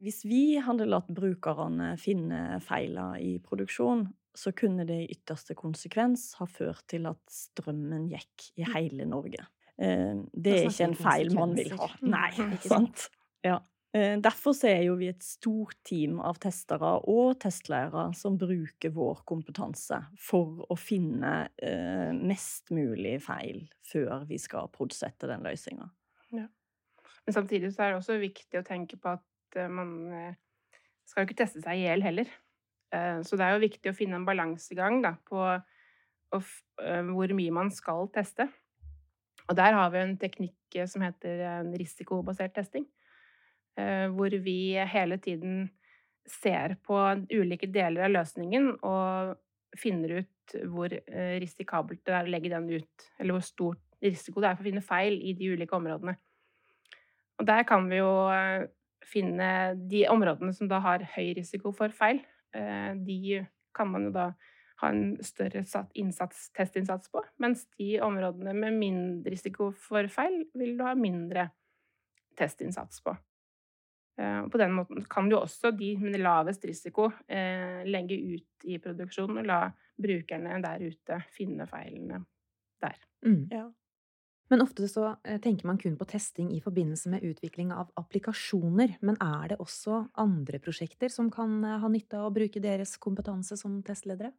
Hvis 0.00 0.22
vi 0.24 0.56
hadde 0.62 0.86
latt 0.88 1.08
brukerne 1.12 1.92
finne 2.00 2.60
feiler 2.64 3.18
i 3.20 3.34
produksjon, 3.44 4.06
så 4.38 4.52
kunne 4.56 4.84
det 4.88 5.00
i 5.02 5.08
ytterste 5.16 5.56
konsekvens 5.58 6.30
ha 6.38 6.46
ført 6.48 6.84
til 6.88 7.08
at 7.10 7.20
strømmen 7.28 8.06
gikk 8.12 8.52
i 8.62 8.68
hele 8.72 9.04
Norge. 9.10 9.42
Eh, 9.76 10.14
Det 10.32 10.54
er 10.54 10.68
ikke 10.70 10.86
en 10.86 10.94
feil 10.96 11.34
man 11.34 11.56
vil 11.58 11.74
ha. 11.76 11.90
Nei, 12.06 12.30
Mm, 12.38 12.52
ikke 12.56 12.70
sant? 12.70 13.08
Ja. 13.44 13.58
Eh, 13.96 14.18
derfor 14.20 14.52
er 14.68 14.82
jo 14.84 14.98
vi 15.00 15.06
et 15.08 15.24
stort 15.24 15.78
team 15.88 16.18
av 16.20 16.36
testere 16.42 16.90
og 17.08 17.38
testlærere 17.40 18.10
som 18.16 18.36
bruker 18.36 18.92
vår 18.92 19.22
kompetanse 19.28 20.02
for 20.20 20.66
å 20.68 20.76
finne 20.76 21.48
eh, 21.56 22.12
mest 22.12 22.68
mulig 22.74 23.16
feil 23.24 23.62
før 23.88 24.26
vi 24.28 24.36
skal 24.42 24.68
produsette 24.74 25.30
den 25.30 25.46
løsninga. 25.46 25.88
Ja. 26.36 26.44
Men 27.24 27.38
samtidig 27.38 27.72
så 27.72 27.86
er 27.86 27.94
det 27.94 28.02
også 28.02 28.18
viktig 28.20 28.60
å 28.60 28.66
tenke 28.66 29.00
på 29.00 29.14
at 29.16 29.56
eh, 29.56 29.72
man 29.72 29.96
skal 31.08 31.24
jo 31.24 31.30
ikke 31.30 31.40
teste 31.40 31.64
seg 31.64 31.80
i 31.80 31.88
hjel 31.88 32.04
heller. 32.04 32.28
Så 32.88 33.36
det 33.36 33.44
er 33.44 33.52
jo 33.52 33.60
viktig 33.60 33.90
å 33.90 33.96
finne 33.96 34.16
en 34.16 34.24
balansegang 34.24 35.02
da, 35.04 35.10
på 35.28 35.36
hvor 36.32 37.32
mye 37.36 37.52
man 37.52 37.68
skal 37.72 38.08
teste. 38.12 38.46
Og 39.44 39.56
der 39.60 39.76
har 39.76 39.90
vi 39.92 40.00
en 40.00 40.14
teknikk 40.20 40.78
som 40.88 41.04
heter 41.04 41.68
risikobasert 41.76 42.54
testing. 42.56 42.86
Eh, 43.78 44.08
hvor 44.10 44.34
vi 44.42 44.74
hele 44.90 45.18
tiden 45.22 45.68
ser 46.28 46.74
på 46.82 46.96
ulike 47.30 47.68
deler 47.70 48.08
av 48.08 48.14
løsningen 48.16 48.72
og 48.84 49.36
finner 49.78 50.16
ut 50.18 50.56
hvor 50.72 50.92
eh, 50.92 51.36
risikabelt 51.38 52.02
det 52.08 52.16
er 52.16 52.26
å 52.26 52.32
legge 52.32 52.50
den 52.50 52.66
ut, 52.72 53.06
eller 53.20 53.36
hvor 53.36 53.44
stort 53.44 53.84
risiko 54.02 54.42
det 54.42 54.50
er 54.50 54.56
for 54.58 54.64
å 54.64 54.68
finne 54.70 54.84
feil 54.84 55.20
i 55.20 55.34
de 55.38 55.52
ulike 55.52 55.76
områdene. 55.76 56.16
Og 57.38 57.46
der 57.46 57.62
kan 57.68 57.86
vi 57.90 58.00
jo 58.00 58.10
eh, 58.34 58.66
finne 59.06 59.50
de 59.90 60.02
områdene 60.10 60.56
som 60.56 60.70
da 60.70 60.82
har 60.82 61.06
høy 61.14 61.36
risiko 61.38 61.72
for 61.76 61.94
feil. 61.94 62.20
De 62.48 63.42
kan 63.76 63.90
man 63.92 64.06
jo 64.08 64.10
da 64.14 64.24
ha 64.80 64.88
en 64.90 65.18
større 65.24 65.62
innsats, 66.00 66.48
testinnsats 66.56 67.12
på, 67.12 67.22
mens 67.40 67.66
de 67.78 68.00
områdene 68.04 68.54
med 68.56 68.80
mindre 68.80 69.34
risiko 69.36 69.70
for 69.86 70.08
feil 70.12 70.42
vil 70.56 70.76
du 70.78 70.84
ha 70.86 70.96
mindre 70.98 71.50
testinnsats 72.40 73.04
på. 73.04 73.14
Eh, 74.18 74.38
og 74.42 74.50
på 74.52 74.58
den 74.60 74.74
måten 74.74 75.04
kan 75.10 75.28
du 75.30 75.36
også 75.38 75.70
de 75.78 75.92
med 76.02 76.18
lavest 76.18 76.64
risiko 76.66 77.10
eh, 77.30 77.84
legge 77.86 78.18
ut 78.18 78.66
i 78.66 78.78
produksjonen 78.82 79.42
og 79.44 79.50
la 79.50 79.60
brukerne 79.98 80.58
der 80.62 80.82
ute 80.88 81.20
finne 81.34 81.66
feilene 81.70 82.24
der. 82.82 82.98
Mm. 83.26 83.44
Ja. 83.52 83.68
Men 84.48 84.64
ofte 84.64 84.88
så 84.88 85.10
eh, 85.28 85.38
tenker 85.44 85.68
man 85.68 85.78
kun 85.78 85.98
på 86.00 86.08
testing 86.08 86.50
i 86.56 86.62
forbindelse 86.64 87.12
med 87.12 87.26
utvikling 87.28 87.70
av 87.74 87.92
applikasjoner. 88.00 88.96
Men 89.04 89.20
er 89.22 89.52
det 89.52 89.60
også 89.62 90.06
andre 90.18 90.60
prosjekter 90.62 91.12
som 91.12 91.30
kan 91.30 91.60
ha 91.62 91.90
nytte 91.92 92.18
av 92.18 92.30
å 92.30 92.34
bruke 92.34 92.62
deres 92.64 92.96
kompetanse 93.02 93.58
som 93.60 93.82
testledere? 93.86 94.32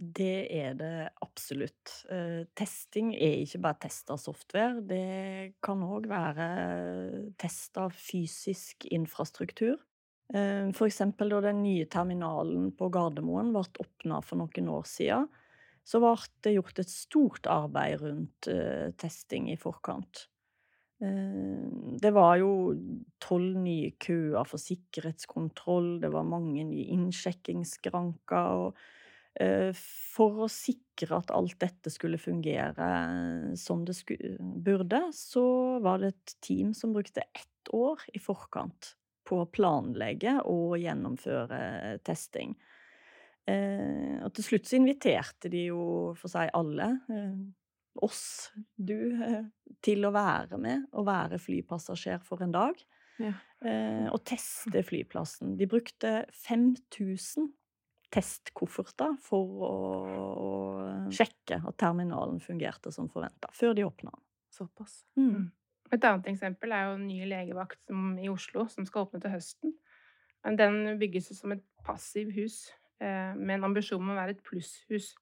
Det 0.00 0.48
er 0.48 0.76
det 0.80 1.10
absolutt. 1.20 1.92
Eh, 2.08 2.46
testing 2.56 3.10
er 3.12 3.42
ikke 3.42 3.60
bare 3.66 3.82
test 3.84 4.08
av 4.08 4.16
software. 4.22 4.80
Det 4.80 5.58
kan 5.60 5.82
òg 5.84 6.06
være 6.08 6.46
test 7.40 7.76
av 7.76 7.92
fysisk 7.92 8.86
infrastruktur. 8.88 9.76
Eh, 10.32 10.70
for 10.72 10.86
eksempel 10.88 11.28
da 11.34 11.42
den 11.44 11.60
nye 11.66 11.84
terminalen 11.84 12.70
på 12.78 12.88
Gardermoen 12.88 13.52
ble 13.52 13.66
åpna 13.84 14.22
for 14.24 14.40
noen 14.40 14.70
år 14.72 14.88
siden, 14.88 15.28
så 15.84 16.00
ble 16.00 16.14
det 16.46 16.54
gjort 16.54 16.80
et 16.80 16.92
stort 16.94 17.50
arbeid 17.52 18.00
rundt 18.00 18.48
eh, 18.48 18.94
testing 18.96 19.50
i 19.52 19.58
forkant. 19.60 20.26
Det 21.00 22.10
var 22.12 22.34
jo 22.36 22.74
tolv 23.24 23.54
nye 23.56 23.94
køer 24.04 24.44
for 24.44 24.60
sikkerhetskontroll, 24.60 25.94
det 26.02 26.10
var 26.12 26.26
mange 26.28 26.66
nye 26.68 26.90
innsjekkingsskranker. 26.92 28.50
og 28.66 28.82
for 29.32 30.42
å 30.44 30.48
sikre 30.50 31.20
at 31.20 31.30
alt 31.32 31.54
dette 31.62 31.92
skulle 31.92 32.18
fungere 32.18 32.88
som 33.56 33.84
det 33.86 33.94
burde, 34.64 34.98
så 35.14 35.44
var 35.80 36.02
det 36.02 36.10
et 36.10 36.34
team 36.42 36.72
som 36.74 36.92
brukte 36.92 37.22
ett 37.30 37.70
år 37.72 38.02
i 38.12 38.20
forkant 38.20 38.94
på 39.30 39.38
å 39.42 39.48
planlegge 39.52 40.40
og 40.50 40.74
gjennomføre 40.82 42.00
testing. 42.06 42.56
Eh, 43.48 44.18
og 44.24 44.32
til 44.36 44.46
slutt 44.46 44.68
så 44.68 44.78
inviterte 44.78 45.50
de 45.52 45.66
jo 45.70 45.82
for 46.18 46.32
seg 46.32 46.52
alle, 46.56 46.90
eh, 47.10 47.38
oss, 48.04 48.50
du, 48.76 48.96
til 49.82 50.06
å 50.06 50.12
være 50.14 50.58
med 50.60 50.90
og 50.94 51.08
være 51.08 51.40
flypassasjer 51.42 52.20
for 52.26 52.42
en 52.44 52.54
dag. 52.54 52.82
Ja. 53.20 53.34
Og 54.14 54.22
teste 54.24 54.80
flyplassen. 54.86 55.50
De 55.58 55.66
brukte 55.68 56.22
5000 56.46 57.50
testkofferter 58.14 59.14
for 59.22 59.62
å, 59.66 59.76
å 60.30 60.50
sjekke 61.14 61.60
at 61.60 61.78
terminalen 61.80 62.40
fungerte 62.42 62.92
som 62.94 63.08
forventa, 63.12 63.50
før 63.56 63.76
de 63.78 63.86
åpna 63.86 64.12
den. 64.12 64.26
Såpass. 64.54 65.00
Mm. 65.18 65.30
mm. 65.30 65.48
Et 65.90 66.04
annet 66.06 66.28
eksempel 66.30 66.70
er 66.74 66.84
jo 66.86 66.98
ny 67.02 67.24
legevakt 67.26 67.80
som, 67.88 68.12
i 68.22 68.28
Oslo, 68.30 68.68
som 68.70 68.86
skal 68.86 69.08
åpne 69.08 69.18
til 69.22 69.32
høsten. 69.32 69.72
Den 70.58 71.00
bygges 71.00 71.32
som 71.34 71.50
et 71.54 71.64
passiv 71.86 72.30
hus, 72.36 72.68
eh, 73.02 73.34
med 73.34 73.56
en 73.56 73.66
ambisjon 73.72 73.98
om 73.98 74.12
å 74.12 74.18
være 74.20 74.36
et 74.36 74.44
plusshus. 74.46 75.16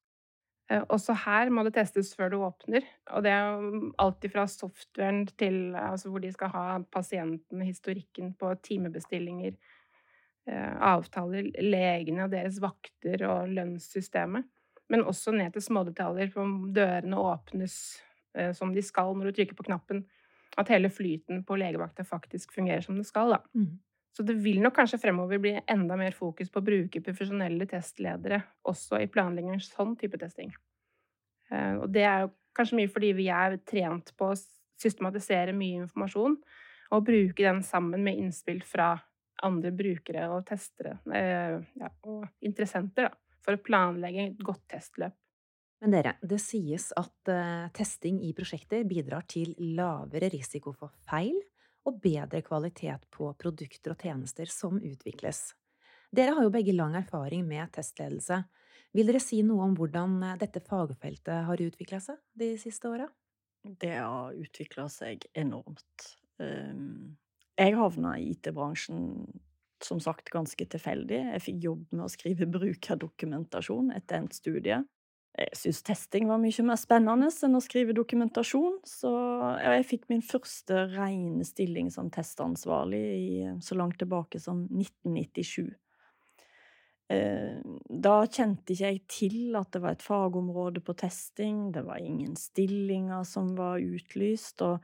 Eh, 0.68 0.85
også 0.92 1.16
her 1.25 1.49
må 1.49 1.64
det 1.64 1.73
testes 1.78 2.12
før 2.16 2.35
det 2.35 2.42
åpner. 2.50 2.90
Og 3.16 3.25
det 3.25 3.33
er 3.33 3.73
alt 4.04 4.28
fra 4.35 4.45
softwaren 4.52 5.25
til 5.40 5.73
altså 5.80 6.12
hvor 6.12 6.25
de 6.25 6.35
skal 6.37 6.52
ha 6.52 6.66
pasienten, 6.92 7.64
historikken 7.64 8.35
på 8.37 8.52
timebestillinger, 8.68 9.57
Eh, 9.57 9.77
avtaler, 10.55 11.50
legene 11.61 12.25
og 12.25 12.33
deres 12.33 12.61
vakter 12.62 13.25
og 13.28 13.50
lønnssystemet. 13.52 14.47
Men 14.88 15.05
også 15.05 15.35
ned 15.37 15.52
til 15.52 15.64
smådetaljer, 15.67 16.31
for 16.33 16.47
om 16.47 16.71
dørene 16.73 17.19
åpnes 17.21 17.75
eh, 18.37 18.55
som 18.57 18.73
de 18.73 18.85
skal 18.85 19.12
når 19.17 19.28
du 19.28 19.38
trykker 19.38 19.59
på 19.59 19.67
knappen. 19.69 20.07
At 20.59 20.73
hele 20.73 20.90
flyten 20.90 21.45
på 21.47 21.59
legevakta 21.61 22.07
faktisk 22.09 22.55
fungerer 22.57 22.81
som 22.85 22.97
det 22.97 23.07
skal. 23.07 23.37
Da. 23.37 23.43
Mm. 23.55 23.76
Så 24.17 24.25
det 24.26 24.38
vil 24.43 24.62
nok 24.64 24.75
kanskje 24.78 25.00
fremover 25.02 25.38
bli 25.43 25.52
enda 25.61 25.99
mer 26.00 26.17
fokus 26.17 26.49
på 26.50 26.62
å 26.62 26.67
bruke 26.67 27.02
profesjonelle 27.05 27.69
testledere 27.71 28.40
også 28.67 29.02
i 29.05 29.11
planleggingen 29.12 29.61
sånn 29.62 29.93
type 30.00 30.19
testing. 30.19 30.55
Eh, 31.52 31.75
og 31.76 31.93
det 31.93 32.07
er 32.09 32.25
jo 32.25 32.33
kanskje 32.57 32.81
mye 32.81 32.90
fordi 32.90 33.12
vi 33.21 33.28
er 33.31 33.61
trent 33.69 34.14
på 34.19 34.33
å 34.33 34.38
systematisere 34.81 35.52
mye 35.55 35.85
informasjon 35.85 36.38
og 36.97 37.05
bruke 37.05 37.45
den 37.45 37.61
sammen 37.67 38.02
med 38.02 38.19
innspill 38.19 38.62
fra 38.67 38.95
andre 39.47 39.73
brukere 39.75 40.26
og 40.33 40.45
testere 40.49 40.99
eh, 41.14 41.59
ja, 41.80 41.90
og 42.09 42.26
interessenter 42.45 43.09
da, 43.09 43.12
for 43.45 43.57
å 43.57 43.62
planlegge 43.64 44.26
et 44.30 44.45
godt 44.45 44.64
testløp. 44.75 45.16
Men 45.78 45.95
dere, 45.95 46.16
det 46.26 46.40
sies 46.42 46.88
at 46.99 47.30
uh, 47.30 47.68
testing 47.71 48.18
i 48.26 48.33
prosjekter 48.35 48.83
bidrar 48.88 49.23
til 49.30 49.52
lavere 49.78 50.26
risiko 50.33 50.73
for 50.75 50.90
feil 51.07 51.37
og 51.87 52.00
bedre 52.02 52.42
kvalitet 52.42 53.07
på 53.14 53.30
produkter 53.38 53.95
og 53.95 54.02
tjenester 54.02 54.50
som 54.50 54.80
utvikles. 54.83 55.52
Dere 56.11 56.35
har 56.35 56.47
jo 56.47 56.52
begge 56.52 56.75
lang 56.75 56.97
erfaring 56.99 57.45
med 57.47 57.71
testledelse. 57.76 58.40
Vil 58.97 59.09
dere 59.11 59.21
si 59.23 59.42
noe 59.45 59.66
om 59.68 59.76
hvordan 59.78 60.18
eh, 60.25 60.37
dette 60.40 60.64
fagfeltet 60.64 61.47
har 61.47 61.62
utvikla 61.62 62.00
seg 62.02 62.18
de 62.38 62.54
siste 62.61 62.90
åra? 62.90 63.07
Det 63.62 63.95
har 63.95 64.37
utvikla 64.38 64.87
seg 64.92 65.26
enormt. 65.37 66.12
Um, 66.38 67.18
jeg 67.59 67.77
havna 67.79 68.15
i 68.19 68.31
IT-bransjen 68.33 69.03
som 69.85 70.00
sagt 70.03 70.31
ganske 70.35 70.67
tilfeldig. 70.71 71.19
Jeg 71.35 71.45
fikk 71.45 71.67
jobb 71.69 71.83
med 71.95 72.07
å 72.07 72.12
skrive 72.12 72.49
brukerdokumentasjon 72.50 73.93
etter 73.95 74.23
endt 74.23 74.38
studie. 74.38 74.81
Jeg 75.38 75.55
syntes 75.55 75.85
testing 75.87 76.27
var 76.27 76.41
mye 76.43 76.65
mer 76.67 76.79
spennende 76.81 77.29
enn 77.31 77.59
å 77.59 77.62
skrive 77.62 77.95
dokumentasjon, 77.95 78.81
så 78.87 79.11
jeg 79.62 79.85
fikk 79.87 80.09
min 80.11 80.25
første 80.27 80.88
rene 80.97 81.47
stilling 81.47 81.93
som 81.95 82.09
testansvarlig 82.11 83.03
i, 83.15 83.29
så 83.62 83.79
langt 83.79 84.00
tilbake 84.03 84.41
som 84.43 84.65
1997. 84.67 85.69
Eh, 87.09 87.61
da 87.88 88.17
kjente 88.27 88.75
ikke 88.75 88.91
jeg 88.91 89.05
til 89.09 89.55
at 89.61 89.71
det 89.73 89.85
var 89.85 89.95
et 89.95 90.05
fagområde 90.05 90.83
på 90.85 90.97
testing, 90.99 91.69
det 91.73 91.87
var 91.87 92.03
ingen 92.03 92.35
stillinger 92.37 93.23
som 93.25 93.55
var 93.57 93.79
utlyst, 93.79 94.61
og 94.67 94.83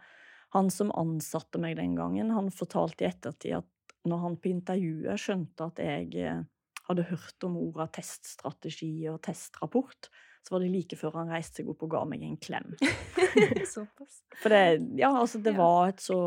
han 0.55 0.71
som 0.71 0.93
ansatte 0.95 1.61
meg 1.61 1.79
den 1.81 1.97
gangen, 1.99 2.33
han 2.35 2.51
fortalte 2.55 3.05
i 3.05 3.11
ettertid 3.11 3.59
at 3.61 3.71
når 4.09 4.21
han 4.23 4.37
på 4.39 4.53
intervjuet 4.53 5.21
skjønte 5.21 5.67
at 5.67 5.81
jeg 5.83 6.11
eh, 6.21 6.43
hadde 6.89 7.09
hørt 7.09 7.47
om 7.47 7.57
orda 7.59 7.89
teststrategi 7.97 8.93
og 9.11 9.21
testrapport, 9.25 10.11
så 10.45 10.55
var 10.55 10.65
det 10.65 10.73
like 10.75 10.99
før 11.01 11.23
han 11.23 11.31
reiste 11.33 11.63
seg 11.63 11.71
opp 11.73 11.87
og 11.87 11.95
ga 11.95 12.03
meg 12.09 12.25
en 12.27 12.37
klem. 12.37 12.75
Såpass. 13.75 14.21
For 14.43 14.53
det, 14.53 14.65
ja, 15.01 15.09
altså, 15.15 15.41
det 15.41 15.55
var 15.57 15.95
et 15.95 16.05
så 16.05 16.19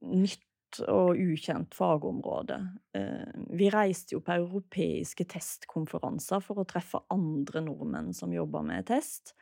nytt 0.00 0.46
og 0.88 1.18
ukjent 1.18 1.74
fagområde. 1.76 2.56
Eh, 2.96 3.42
vi 3.58 3.68
reiste 3.74 4.16
jo 4.16 4.22
på 4.24 4.38
europeiske 4.38 5.26
testkonferanser 5.28 6.40
for 6.44 6.62
å 6.62 6.68
treffe 6.68 7.02
andre 7.12 7.62
nordmenn 7.66 8.14
som 8.16 8.32
jobba 8.32 8.62
med 8.64 8.88
test. 8.88 9.34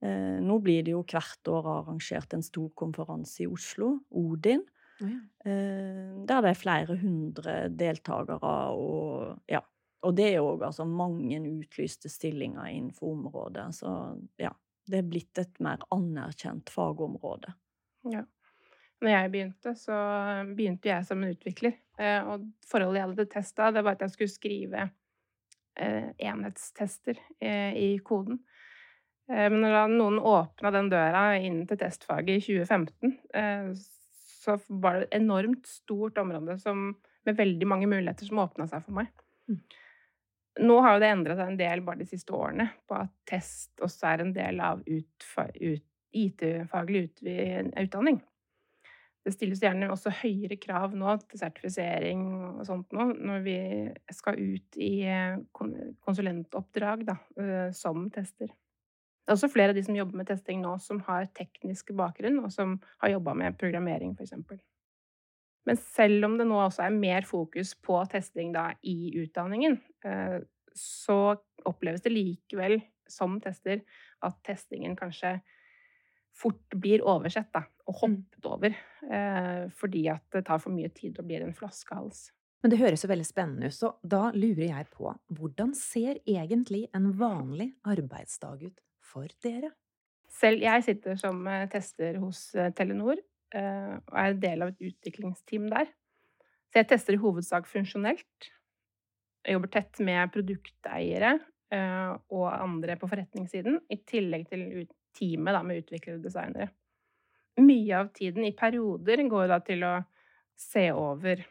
Eh, 0.00 0.38
nå 0.40 0.58
blir 0.64 0.84
det 0.86 0.94
jo 0.94 1.02
hvert 1.04 1.50
år 1.52 1.68
arrangert 1.74 2.32
en 2.36 2.44
stor 2.44 2.70
konferanse 2.78 3.44
i 3.44 3.48
Oslo, 3.50 3.98
Odin. 4.16 4.62
Oh, 5.00 5.08
ja. 5.08 5.18
eh, 5.44 6.14
der 6.28 6.44
det 6.44 6.54
er 6.54 6.60
flere 6.60 6.96
hundre 7.00 7.58
deltakere, 7.72 8.54
og 8.76 9.36
ja. 9.50 9.62
Og 10.00 10.14
det 10.16 10.30
er 10.30 10.40
òg 10.40 10.62
altså 10.64 10.86
mange 10.88 11.36
utlyste 11.44 12.08
stillinger 12.08 12.70
innenfor 12.72 13.10
området. 13.18 13.66
Så 13.76 13.90
ja, 14.40 14.48
det 14.88 15.02
er 15.02 15.10
blitt 15.10 15.40
et 15.42 15.60
mer 15.60 15.82
anerkjent 15.92 16.72
fagområde. 16.72 17.52
Ja. 18.08 18.22
Når 19.00 19.12
jeg 19.12 19.32
begynte, 19.32 19.74
så 19.76 19.98
begynte 20.56 20.90
jeg 20.90 21.06
som 21.08 21.20
en 21.20 21.34
utvikler. 21.34 21.76
Eh, 22.00 22.20
og 22.28 22.48
forholdet 22.68 23.00
jeg 23.00 23.10
hadde 23.10 23.28
testa, 23.32 23.68
det 23.72 23.84
var 23.84 23.96
at 23.96 24.04
jeg 24.04 24.14
skulle 24.14 24.32
skrive 24.32 24.86
eh, 25.76 26.10
enhetstester 26.16 27.20
eh, 27.40 27.76
i 27.76 27.90
koden. 28.04 28.42
Eh, 29.30 29.46
men 29.52 29.62
når 29.62 29.92
noen 29.94 30.18
åpna 30.18 30.72
den 30.74 30.90
døra 30.90 31.24
inn 31.38 31.62
til 31.68 31.78
testfaget 31.80 32.40
i 32.40 32.56
2015, 32.64 33.12
eh, 33.38 33.68
så 34.40 34.56
var 34.82 34.96
det 34.96 35.08
et 35.08 35.20
enormt 35.20 35.68
stort 35.68 36.18
område 36.18 36.56
som, 36.58 36.90
med 37.28 37.38
veldig 37.38 37.68
mange 37.68 37.90
muligheter 37.90 38.26
som 38.26 38.42
åpna 38.42 38.66
seg 38.70 38.82
for 38.86 38.96
meg. 38.96 39.12
Mm. 39.50 39.60
Nå 40.66 40.80
har 40.82 40.96
jo 40.96 41.02
det 41.02 41.12
endra 41.12 41.36
seg 41.38 41.52
en 41.52 41.60
del 41.60 41.84
bare 41.86 42.00
de 42.00 42.08
siste 42.08 42.34
årene, 42.34 42.66
på 42.88 42.96
at 42.98 43.12
test 43.28 43.84
også 43.84 44.08
er 44.10 44.24
en 44.24 44.32
del 44.34 44.58
av 44.64 44.82
ut, 44.88 45.28
IT-faglig 46.10 47.04
utdanning. 47.20 48.18
Det 49.20 49.34
stilles 49.36 49.60
gjerne 49.62 49.92
også 49.92 50.10
høyere 50.22 50.56
krav 50.58 50.96
nå 50.96 51.12
til 51.28 51.38
sertifisering 51.38 52.24
og 52.56 52.64
sånt 52.66 52.96
nå, 52.96 53.04
når 53.20 53.44
vi 53.44 53.56
skal 54.16 54.40
ut 54.40 54.80
i 54.80 54.90
eh, 55.04 55.36
konsulentoppdrag 55.54 57.04
da, 57.12 57.18
som 57.76 58.08
tester. 58.10 58.50
Det 59.20 59.32
er 59.32 59.36
også 59.36 59.50
flere 59.52 59.72
av 59.72 59.78
de 59.78 59.84
som 59.86 59.96
jobber 59.96 60.18
med 60.18 60.28
testing 60.30 60.62
nå, 60.62 60.74
som 60.82 61.02
har 61.06 61.28
teknisk 61.36 61.92
bakgrunn, 61.96 62.40
og 62.42 62.50
som 62.54 62.78
har 63.02 63.12
jobba 63.14 63.36
med 63.38 63.58
programmering, 63.60 64.16
f.eks. 64.16 64.34
Men 65.68 65.78
selv 65.78 66.26
om 66.26 66.38
det 66.40 66.48
nå 66.48 66.56
også 66.64 66.86
er 66.86 66.96
mer 66.96 67.26
fokus 67.28 67.74
på 67.84 68.00
testing 68.10 68.54
da, 68.56 68.70
i 68.82 69.12
utdanningen, 69.20 69.76
eh, 70.08 70.40
så 70.74 71.20
oppleves 71.68 72.02
det 72.02 72.14
likevel 72.14 72.78
som 73.10 73.38
tester 73.42 73.82
at 74.24 74.38
testingen 74.46 74.96
kanskje 74.98 75.36
fort 76.40 76.76
blir 76.80 77.04
oversett 77.04 77.50
da, 77.52 77.64
og 77.86 77.94
mm. 77.94 78.00
hoppet 78.00 78.50
over. 78.50 78.76
Eh, 79.04 79.64
fordi 79.76 80.06
at 80.12 80.26
det 80.32 80.46
tar 80.48 80.62
for 80.62 80.74
mye 80.74 80.90
tid 80.94 81.18
og 81.20 81.28
blir 81.28 81.44
en 81.44 81.56
flaskehals. 81.56 82.30
Men 82.60 82.72
det 82.72 82.80
høres 82.80 83.04
jo 83.04 83.08
veldig 83.08 83.26
spennende 83.26 83.70
ut, 83.70 83.76
så 83.76 83.94
da 84.02 84.28
lurer 84.34 84.66
jeg 84.66 84.88
på 84.92 85.12
hvordan 85.36 85.72
ser 85.76 86.20
egentlig 86.28 86.86
en 86.96 87.08
vanlig 87.16 87.70
arbeidsdag 87.88 88.66
ut 88.68 88.80
for 89.10 89.30
dere? 89.44 89.72
Selv 90.30 90.62
jeg 90.62 90.86
sitter 90.86 91.18
som 91.18 91.42
eh, 91.50 91.66
tester 91.70 92.18
hos 92.22 92.50
eh, 92.54 92.70
Telenor 92.76 93.18
eh, 93.18 93.94
og 93.98 94.16
er 94.22 94.38
del 94.40 94.64
av 94.64 94.72
et 94.72 94.90
utviklingsteam 94.90 95.68
der. 95.72 95.90
Så 96.70 96.80
jeg 96.80 96.90
tester 96.92 97.16
i 97.16 97.20
hovedsak 97.20 97.66
funksjonelt. 97.68 98.50
Jeg 99.42 99.56
jobber 99.56 99.72
tett 99.74 100.02
med 100.04 100.30
produkteiere 100.34 101.38
og 101.70 102.44
andre 102.50 102.96
på 102.98 103.06
forretningssiden, 103.06 103.76
i 103.94 103.96
tillegg 104.02 104.48
til 104.50 104.64
teamet 105.14 105.58
med 105.62 105.84
utviklere 105.84 106.18
og 106.18 106.24
designere. 106.24 106.66
Mye 107.62 108.00
av 108.00 108.08
tiden 108.14 108.42
i 108.48 108.50
perioder 108.58 109.22
går 109.30 109.46
da 109.52 109.60
til 109.62 109.86
å 109.86 109.92
se 110.58 110.88
over 110.90 111.44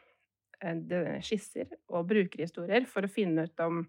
skisser 1.24 1.72
og 1.88 2.04
brukerhistorier 2.12 2.84
for 2.88 3.08
å 3.08 3.12
finne 3.12 3.48
ut 3.48 3.64
om 3.64 3.80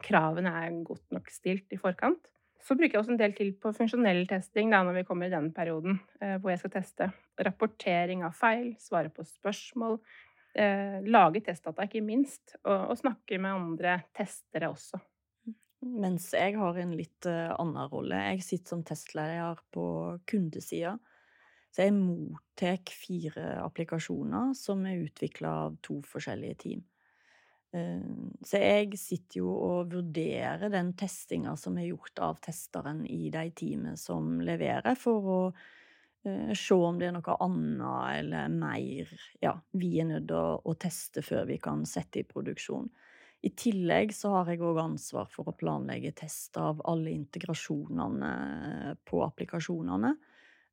kravene 0.00 0.54
er 0.62 0.80
godt 0.80 1.12
nok 1.12 1.28
stilt 1.32 1.76
i 1.76 1.80
forkant. 1.80 2.24
Så 2.60 2.76
bruker 2.76 2.96
jeg 2.96 3.00
også 3.00 3.14
en 3.14 3.20
del 3.20 3.34
til 3.36 3.52
på 3.60 3.72
funksjonell 3.76 4.26
testing 4.28 4.72
da, 4.72 4.82
når 4.84 5.00
vi 5.00 5.04
kommer 5.08 5.28
i 5.28 5.32
den 5.32 5.48
perioden 5.56 5.96
eh, 6.20 6.36
hvor 6.40 6.52
jeg 6.52 6.60
skal 6.62 6.74
teste. 6.74 7.08
Rapportering 7.40 8.24
av 8.26 8.34
feil, 8.36 8.74
svare 8.82 9.12
på 9.14 9.24
spørsmål, 9.26 9.96
eh, 10.54 10.98
lage 11.08 11.42
testdata, 11.46 11.88
ikke 11.88 12.04
minst, 12.04 12.58
og, 12.64 12.92
snakke 13.00 13.40
med 13.40 13.56
andre 13.56 13.96
testere 14.16 14.68
også. 14.72 15.00
Mens 15.80 16.28
jeg 16.36 16.58
har 16.60 16.76
en 16.76 16.90
litt 16.92 17.24
uh, 17.24 17.54
annen 17.56 17.88
rolle. 17.88 18.18
Jeg 18.34 18.42
sitter 18.44 18.74
som 18.74 18.82
testleder 18.84 19.62
på 19.72 19.84
kundesida. 20.28 20.98
Så 21.72 21.86
jeg 21.86 21.94
mottar 21.96 22.82
fire 22.92 23.54
applikasjoner 23.62 24.52
som 24.58 24.84
er 24.90 25.00
utvikla 25.06 25.54
av 25.64 25.78
to 25.86 26.00
forskjellige 26.04 26.58
team. 26.66 26.82
Eh, 27.72 28.02
så 28.42 28.58
jeg 28.58 28.98
sitter 28.98 29.44
jo 29.44 29.50
og 29.54 29.92
vurderer 29.92 30.70
den 30.72 30.94
testinga 30.98 31.54
som 31.60 31.76
er 31.78 31.92
gjort 31.92 32.18
av 32.22 32.40
testeren 32.42 33.04
i 33.06 33.28
de 33.30 33.44
teamet 33.54 34.00
som 34.00 34.40
leverer, 34.42 34.96
for 34.98 35.28
å 35.30 35.42
uh, 35.50 36.50
se 36.56 36.74
om 36.74 36.98
det 36.98 37.10
er 37.10 37.14
noe 37.14 37.36
annet 37.46 38.16
eller 38.18 38.50
mer 38.54 39.12
ja, 39.44 39.54
vi 39.70 39.92
er 40.02 40.08
nødt 40.08 40.26
til 40.32 40.58
å, 40.58 40.74
teste 40.74 41.22
før 41.22 41.46
vi 41.52 41.60
kan 41.62 41.84
sette 41.86 42.24
i 42.24 42.26
produksjon. 42.26 42.90
I 43.46 43.52
tillegg 43.56 44.10
så 44.12 44.34
har 44.34 44.50
jeg 44.50 44.60
òg 44.66 44.82
ansvar 44.82 45.30
for 45.32 45.48
å 45.48 45.56
planlegge 45.56 46.12
test 46.18 46.58
av 46.60 46.82
alle 46.90 47.14
integrasjonene 47.14 48.96
på 49.06 49.22
applikasjonene, 49.28 50.10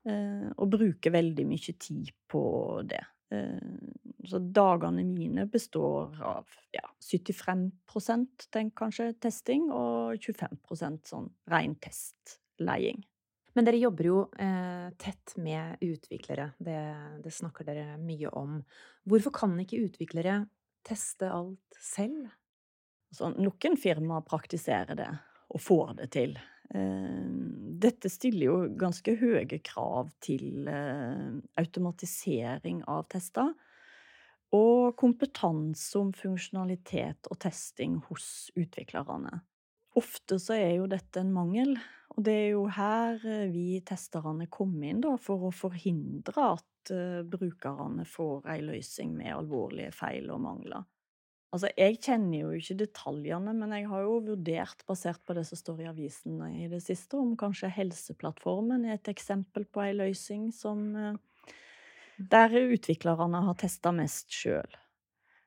uh, 0.10 0.50
og 0.58 0.74
bruker 0.80 1.14
veldig 1.14 1.46
mye 1.46 1.78
tid 1.78 2.10
på 2.26 2.44
det. 2.90 3.06
Uh, 3.34 3.92
så 4.28 4.40
dagene 4.40 5.04
mine 5.08 5.46
består 5.52 6.16
av 6.24 6.48
ja, 6.76 6.84
75% 7.04 8.48
tenk 8.52 8.74
kanskje 8.80 9.14
testing, 9.24 9.70
og 9.72 10.18
25% 10.20 11.14
sånn 11.14 11.30
ren 11.52 11.76
testleiing. 11.84 13.06
Men 13.58 13.66
dere 13.66 13.80
jobber 13.82 14.06
jo 14.06 14.18
eh, 14.38 14.90
tett 15.02 15.34
med 15.42 15.82
utviklere. 15.82 16.52
Det, 16.62 16.82
det, 17.24 17.32
snakker 17.34 17.66
dere 17.66 17.96
mye 17.98 18.30
om. 18.38 18.60
Hvorfor 19.10 19.34
kan 19.34 19.56
ikke 19.64 19.80
utviklere 19.88 20.44
teste 20.86 21.32
alt 21.34 21.80
selv? 21.82 22.28
Altså, 23.10 23.32
noen 23.34 23.80
firmaer 23.82 24.28
praktiserer 24.28 25.00
det, 25.00 25.10
og 25.50 25.64
får 25.64 25.96
det 26.04 26.10
til. 26.14 26.38
Eh, 26.76 27.28
dette 27.78 28.10
stiller 28.12 28.50
jo 28.50 28.58
ganske 28.80 29.16
høye 29.20 29.60
krav 29.64 30.12
til 30.24 30.68
eh, 30.68 31.38
automatisering 31.62 32.84
av 32.90 33.06
tester 33.12 33.54
og 34.56 34.96
kompetanse 35.00 36.00
om 36.00 36.14
funksjonalitet 36.16 37.28
og 37.32 37.40
testing 37.44 37.98
hos 38.08 38.50
utviklerne. 38.56 39.42
Ofte 39.98 40.38
så 40.40 40.56
er 40.56 40.76
jo 40.78 40.90
dette 40.90 41.22
en 41.24 41.34
mangel, 41.34 41.74
og 42.14 42.24
det 42.26 42.36
er 42.44 42.50
jo 42.54 42.66
her 42.72 43.24
eh, 43.26 43.48
vi 43.52 43.80
testerne 43.86 44.48
kommer 44.52 44.92
inn 44.92 45.02
da, 45.04 45.16
for 45.22 45.48
å 45.48 45.56
forhindre 45.56 46.52
at 46.54 46.92
uh, 46.94 47.24
brukerne 47.28 48.06
får 48.08 48.48
ei 48.54 48.62
løsning 48.64 49.16
med 49.18 49.34
alvorlige 49.36 49.92
feil 49.96 50.30
og 50.32 50.44
mangler. 50.46 50.86
Altså, 51.56 51.70
jeg 51.80 52.02
kjenner 52.04 52.42
jo 52.42 52.50
ikke 52.58 52.76
detaljene, 52.82 53.54
men 53.56 53.72
jeg 53.78 53.88
har 53.88 54.02
jo 54.04 54.18
vurdert, 54.26 54.82
basert 54.90 55.22
på 55.24 55.36
det 55.38 55.46
som 55.48 55.60
står 55.60 55.86
i 55.86 55.92
avisen 55.94 56.42
i 56.50 56.68
det 56.72 56.82
siste, 56.84 57.16
om 57.16 57.38
kanskje 57.40 57.72
Helseplattformen 57.72 58.84
er 58.86 58.98
et 58.98 59.12
eksempel 59.14 59.64
på 59.72 59.86
ei 59.86 59.94
løsning 59.96 60.50
som 60.56 60.84
uh, 60.92 61.16
der 62.18 62.52
utviklerne 62.74 63.46
har 63.46 63.58
testa 63.62 63.94
mest 63.96 64.34
sjøl. 64.34 64.76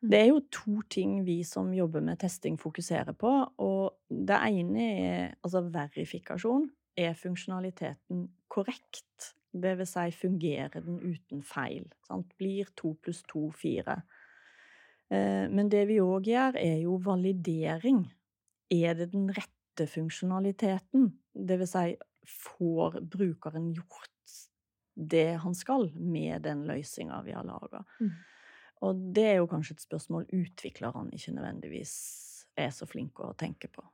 Det 0.01 0.17
er 0.17 0.31
jo 0.31 0.41
to 0.49 0.81
ting 0.89 1.19
vi 1.27 1.43
som 1.45 1.75
jobber 1.77 2.01
med 2.01 2.21
testing, 2.23 2.57
fokuserer 2.61 3.13
på. 3.13 3.33
Og 3.61 3.99
det 4.09 4.39
ene 4.49 4.87
er 4.87 5.35
altså 5.45 5.61
verifikasjon. 5.69 6.71
Er 6.97 7.19
funksjonaliteten 7.19 8.25
korrekt? 8.49 9.35
Det 9.53 9.75
vil 9.77 9.89
si, 9.89 10.07
fungerer 10.15 10.81
den 10.81 11.03
uten 11.03 11.45
feil? 11.45 11.85
Sant? 12.09 12.33
Blir 12.41 12.71
to 12.81 12.95
pluss 13.03 13.21
to 13.29 13.51
fire? 13.53 14.01
Eh, 15.11 15.47
men 15.51 15.71
det 15.73 15.87
vi 15.91 16.01
òg 16.03 16.31
gjør, 16.31 16.59
er 16.61 16.79
jo 16.85 16.99
validering. 17.05 18.05
Er 18.71 18.95
det 18.99 19.11
den 19.15 19.29
rette 19.35 19.87
funksjonaliteten? 19.91 21.11
Det 21.35 21.59
vil 21.61 21.71
si, 21.71 21.97
får 22.31 23.01
brukeren 23.11 23.73
gjort 23.75 24.09
det 25.01 25.41
han 25.41 25.55
skal 25.55 25.89
med 25.95 26.43
den 26.45 26.67
løsninga 26.69 27.23
vi 27.25 27.33
har 27.33 27.47
laga. 27.47 27.85
Mm. 28.01 28.11
Og 28.87 29.01
det 29.15 29.27
er 29.29 29.39
jo 29.41 29.49
kanskje 29.49 29.77
et 29.77 29.85
spørsmål 29.85 30.27
utviklerne 30.35 31.15
ikke 31.17 31.35
nødvendigvis 31.37 31.95
er 32.59 32.71
så 32.75 32.89
flinke 32.89 33.25
å 33.25 33.37
tenke 33.39 33.71
på. 33.73 33.85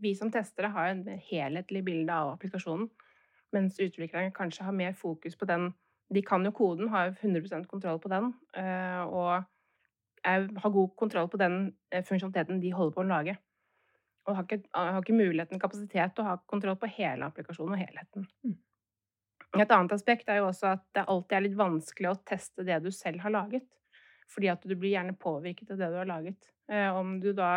Vi 0.00 0.14
som 0.18 0.30
testere 0.32 0.72
har 0.74 0.90
en 0.90 1.04
mer 1.06 1.20
helhetlig 1.28 1.84
bilde 1.86 2.12
av 2.12 2.34
applikasjonen, 2.34 2.88
mens 3.54 3.78
utviklerne 3.78 4.34
kanskje 4.34 4.66
har 4.66 4.76
mer 4.76 4.94
fokus 4.98 5.36
på 5.38 5.48
den 5.48 5.72
De 6.12 6.20
kan 6.22 6.44
jo 6.44 6.50
koden, 6.52 6.88
har 6.92 7.14
100% 7.16 7.64
kontroll 7.66 7.98
på 7.98 8.10
den, 8.12 8.26
eh, 8.54 9.02
og 9.08 9.42
har 10.24 10.70
god 10.70 10.94
kontroll 10.96 11.28
på 11.28 11.40
den 11.40 11.58
eh, 11.90 12.04
funksjonaliteten 12.04 12.60
de 12.62 12.72
holder 12.74 12.94
på 12.96 13.02
å 13.04 13.08
lage. 13.08 13.36
Og 14.24 14.38
har 14.38 14.46
ikke, 14.46 14.62
har 14.72 15.02
ikke 15.02 15.16
muligheten, 15.16 15.60
kapasitet, 15.60 16.14
til 16.14 16.24
å 16.24 16.30
ha 16.30 16.38
kontroll 16.48 16.78
på 16.80 16.88
hele 16.96 17.28
applikasjonen 17.28 17.76
og 17.76 17.82
helheten. 17.82 18.26
Mm. 18.46 18.56
Et 19.60 19.70
annet 19.76 19.92
aspekt 19.94 20.30
er 20.32 20.40
jo 20.40 20.48
også 20.48 20.72
at 20.72 20.84
det 20.96 21.04
alltid 21.12 21.36
er 21.36 21.44
litt 21.44 21.58
vanskelig 21.58 22.10
å 22.10 22.18
teste 22.26 22.64
det 22.66 22.80
du 22.82 22.90
selv 22.94 23.22
har 23.22 23.34
laget. 23.34 23.68
Fordi 24.32 24.48
at 24.50 24.64
du 24.64 24.72
blir 24.72 24.94
gjerne 24.94 25.14
påvirket 25.20 25.74
av 25.74 25.82
det 25.82 25.90
du 25.92 25.98
har 26.00 26.08
laget. 26.08 26.50
Eh, 26.72 26.88
om 26.96 27.18
du 27.20 27.32
da 27.36 27.52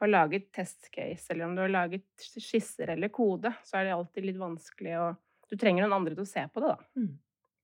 har 0.00 0.10
laget 0.10 0.50
testcase, 0.56 1.30
eller 1.32 1.46
om 1.46 1.54
du 1.54 1.62
har 1.62 1.72
laget 1.72 2.28
skisser 2.40 2.90
eller 2.96 3.12
kode, 3.14 3.52
så 3.64 3.78
er 3.78 3.86
det 3.86 3.96
alltid 3.96 4.30
litt 4.30 4.40
vanskelig 4.40 5.00
å 5.00 5.10
Du 5.50 5.56
trenger 5.58 5.82
noen 5.82 5.96
andre 5.96 6.14
til 6.14 6.22
å 6.22 6.30
se 6.30 6.44
på 6.46 6.60
det, 6.62 6.68
da. 6.70 6.84
Mm. 6.94 7.14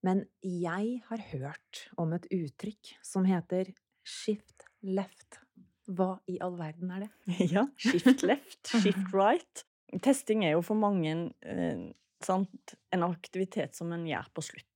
Men 0.03 0.23
jeg 0.43 1.03
har 1.07 1.21
hørt 1.31 1.83
om 2.03 2.17
et 2.17 2.25
uttrykk 2.35 2.97
som 2.99 3.23
heter 3.29 3.71
shift 4.07 4.67
left. 4.87 5.41
Hva 5.87 6.17
i 6.31 6.39
all 6.43 6.57
verden 6.59 6.91
er 6.95 7.07
det? 7.07 7.11
Ja, 7.55 7.67
shift 7.79 8.25
left, 8.27 8.61
shift 8.83 9.13
right. 9.15 9.67
Testing 10.03 10.45
er 10.45 10.57
jo 10.57 10.65
for 10.67 10.79
mange 10.79 11.13
eh, 11.47 11.87
sant? 12.25 12.75
En 12.95 13.07
aktivitet 13.07 13.77
som 13.79 13.93
en 13.95 14.07
gjør 14.09 14.33
på 14.35 14.49
slutten. 14.53 14.73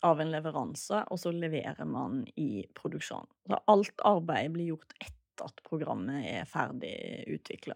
av 0.00 0.16
en 0.22 0.30
leveranse, 0.32 0.96
og 1.12 1.18
så 1.20 1.28
leverer 1.28 1.84
man 1.84 2.22
i 2.40 2.64
produksjon. 2.72 3.26
Så 3.44 3.58
alt 3.68 4.00
arbeidet 4.08 4.54
blir 4.54 4.70
gjort 4.70 4.94
etter 4.96 5.44
at 5.44 5.60
programmet 5.66 6.24
er 6.24 6.46
ferdig 6.48 6.94
utvikla. 7.28 7.74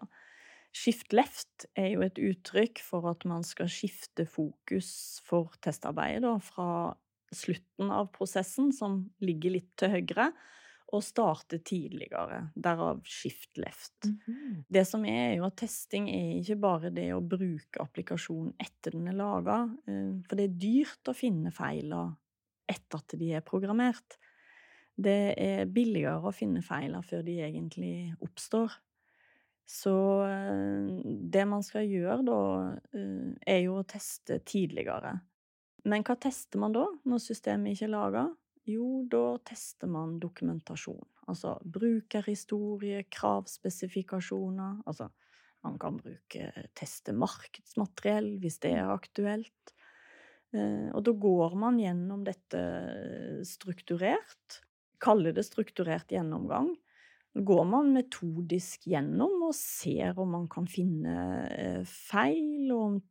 Shift 0.75 1.13
left 1.13 1.67
er 1.77 1.91
jo 1.93 2.01
et 2.01 2.17
uttrykk 2.17 2.81
for 2.81 3.05
at 3.11 3.27
man 3.29 3.45
skal 3.45 3.69
skifte 3.69 4.25
fokus 4.25 4.89
for 5.23 5.53
testarbeidet 5.63 6.25
da, 6.25 6.33
fra 6.41 6.95
slutten 7.29 7.93
av 7.93 8.09
prosessen, 8.15 8.73
som 8.73 9.03
ligger 9.23 9.55
litt 9.55 9.71
til 9.79 9.93
høyre, 9.93 10.31
og 10.95 11.03
starte 11.03 11.59
tidligere. 11.65 12.41
Derav 12.55 13.01
shift 13.05 13.57
left. 13.57 14.05
Mm 14.05 14.19
-hmm. 14.25 14.63
Det 14.69 14.85
som 14.87 15.05
er, 15.05 15.31
er 15.31 15.35
jo 15.35 15.45
at 15.45 15.57
testing 15.57 16.09
er 16.09 16.39
ikke 16.39 16.55
bare 16.55 16.89
det 16.89 17.13
å 17.13 17.21
bruke 17.21 17.81
applikasjonen 17.81 18.53
etter 18.59 18.91
den 18.91 19.07
er 19.07 19.13
laga, 19.13 19.69
eh, 19.87 20.21
for 20.27 20.35
det 20.35 20.43
er 20.43 20.59
dyrt 20.59 21.07
å 21.07 21.13
finne 21.13 21.51
feiler 21.51 22.15
etter 22.67 22.97
at 22.97 23.19
de 23.19 23.33
er 23.33 23.41
programmert. 23.41 24.17
Det 24.97 25.35
er 25.37 25.65
billigere 25.65 26.23
å 26.23 26.33
finne 26.33 26.61
feiler 26.61 27.01
før 27.01 27.21
de 27.21 27.39
egentlig 27.41 28.15
oppstår. 28.21 28.71
Så 29.65 30.23
eh, 30.23 31.01
det 31.05 31.45
man 31.45 31.63
skal 31.63 31.89
gjøre 31.89 32.21
da, 32.25 32.41
eh, 32.93 33.55
er 33.55 33.61
jo 33.65 33.79
å 33.79 33.87
teste 33.87 34.39
tidligere. 34.45 35.19
Men 35.85 36.05
hva 36.05 36.15
tester 36.17 36.61
man 36.61 36.73
da, 36.73 36.85
når 37.05 37.21
systemet 37.21 37.75
ikke 37.75 37.85
er 37.89 37.93
laga? 37.93 38.25
Jo, 38.65 39.03
da 39.09 39.37
tester 39.45 39.89
man 39.91 40.17
dokumentasjon. 40.21 41.05
Altså 41.29 41.55
brukerhistorie, 41.61 43.03
kravspesifikasjoner. 43.13 44.81
Altså, 44.89 45.09
man 45.65 45.77
kan 45.81 45.97
bruke 46.01 46.49
teste 46.77 47.13
markedsmateriell 47.17 48.35
hvis 48.41 48.59
det 48.65 48.75
er 48.79 48.93
aktuelt. 48.93 49.75
Eh, 50.55 50.89
og 50.93 51.03
da 51.05 51.13
går 51.25 51.55
man 51.61 51.79
gjennom 51.81 52.25
dette 52.25 52.61
strukturert. 53.45 54.61
Kaller 55.01 55.35
det 55.35 55.45
strukturert 55.45 56.09
gjennomgang. 56.13 56.73
Går 57.35 57.65
man 57.67 57.91
metodisk 57.93 58.87
gjennom 58.87 59.49
og 59.49 59.57
ser 59.57 60.15
om 60.21 60.31
man 60.37 60.47
kan 60.51 60.69
finne 60.71 61.15
eh, 61.51 61.81
feil, 61.85 62.71
og 62.71 62.85
om 62.85 63.01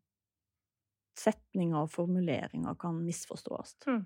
setninger 1.18 1.84
og 1.84 1.92
formuleringer 1.92 2.78
kan 2.80 3.02
misforstås. 3.04 3.76
Mm. 3.86 4.02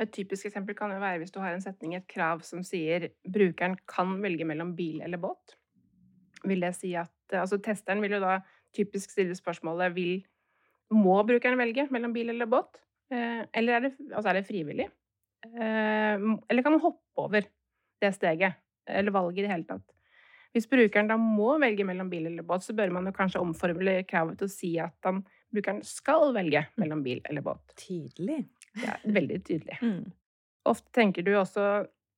Et 0.00 0.12
typisk 0.12 0.48
eksempel 0.48 0.76
kan 0.76 0.92
jo 0.94 1.00
være 1.02 1.20
hvis 1.20 1.32
du 1.34 1.40
har 1.42 1.52
en 1.52 1.64
setning, 1.64 1.94
et 1.94 2.08
krav 2.08 2.44
som 2.46 2.62
sier 2.64 3.10
brukeren 3.28 3.76
kan 3.90 4.16
velge 4.22 4.46
mellom 4.48 4.72
bil 4.78 5.02
eller 5.04 5.20
båt. 5.20 5.56
Vil 6.48 6.64
det 6.64 6.74
si 6.78 6.94
at 6.96 7.12
Altså 7.30 7.60
testeren 7.62 8.00
vil 8.02 8.16
jo 8.16 8.18
da 8.24 8.40
typisk 8.74 9.12
stille 9.12 9.36
spørsmålet 9.38 9.92
vil 9.94 10.24
Må 10.90 11.20
brukeren 11.22 11.58
velge 11.60 11.84
mellom 11.94 12.10
bil 12.10 12.32
eller 12.32 12.48
båt? 12.50 12.80
Eh, 13.12 13.44
eller 13.54 13.76
er 13.76 13.84
det, 13.84 13.92
altså 14.10 14.32
er 14.32 14.40
det 14.40 14.48
frivillig? 14.48 14.88
Eh, 15.46 16.24
eller 16.50 16.62
kan 16.64 16.74
han 16.74 16.82
hoppe 16.82 17.22
over 17.22 17.46
det 18.02 18.10
steget? 18.16 18.58
Eller 18.88 19.14
valget 19.14 19.38
i 19.38 19.44
det 19.46 19.52
hele 19.52 19.68
tatt? 19.68 19.84
Hvis 20.50 20.66
brukeren 20.66 21.06
da 21.06 21.14
må 21.20 21.52
velge 21.62 21.86
mellom 21.86 22.10
bil 22.10 22.26
eller 22.26 22.42
båt, 22.42 22.64
så 22.66 22.74
bør 22.74 22.90
man 22.96 23.06
jo 23.06 23.14
kanskje 23.14 23.42
omformulere 23.42 24.06
kravet 24.08 24.40
til 24.40 24.48
å 24.48 24.52
si 24.52 24.72
at 24.82 24.96
han, 25.06 25.22
brukeren 25.54 25.78
skal 25.86 26.34
velge 26.34 26.64
mellom 26.80 27.04
bil 27.06 27.22
eller 27.30 27.44
båt. 27.46 27.62
Tydelig. 27.78 28.42
Ja, 28.78 28.98
veldig 29.04 29.40
tydelig. 29.46 29.78
Mm. 29.82 30.12
Ofte 30.70 30.92
tenker 30.94 31.24
du 31.26 31.32
også 31.38 31.64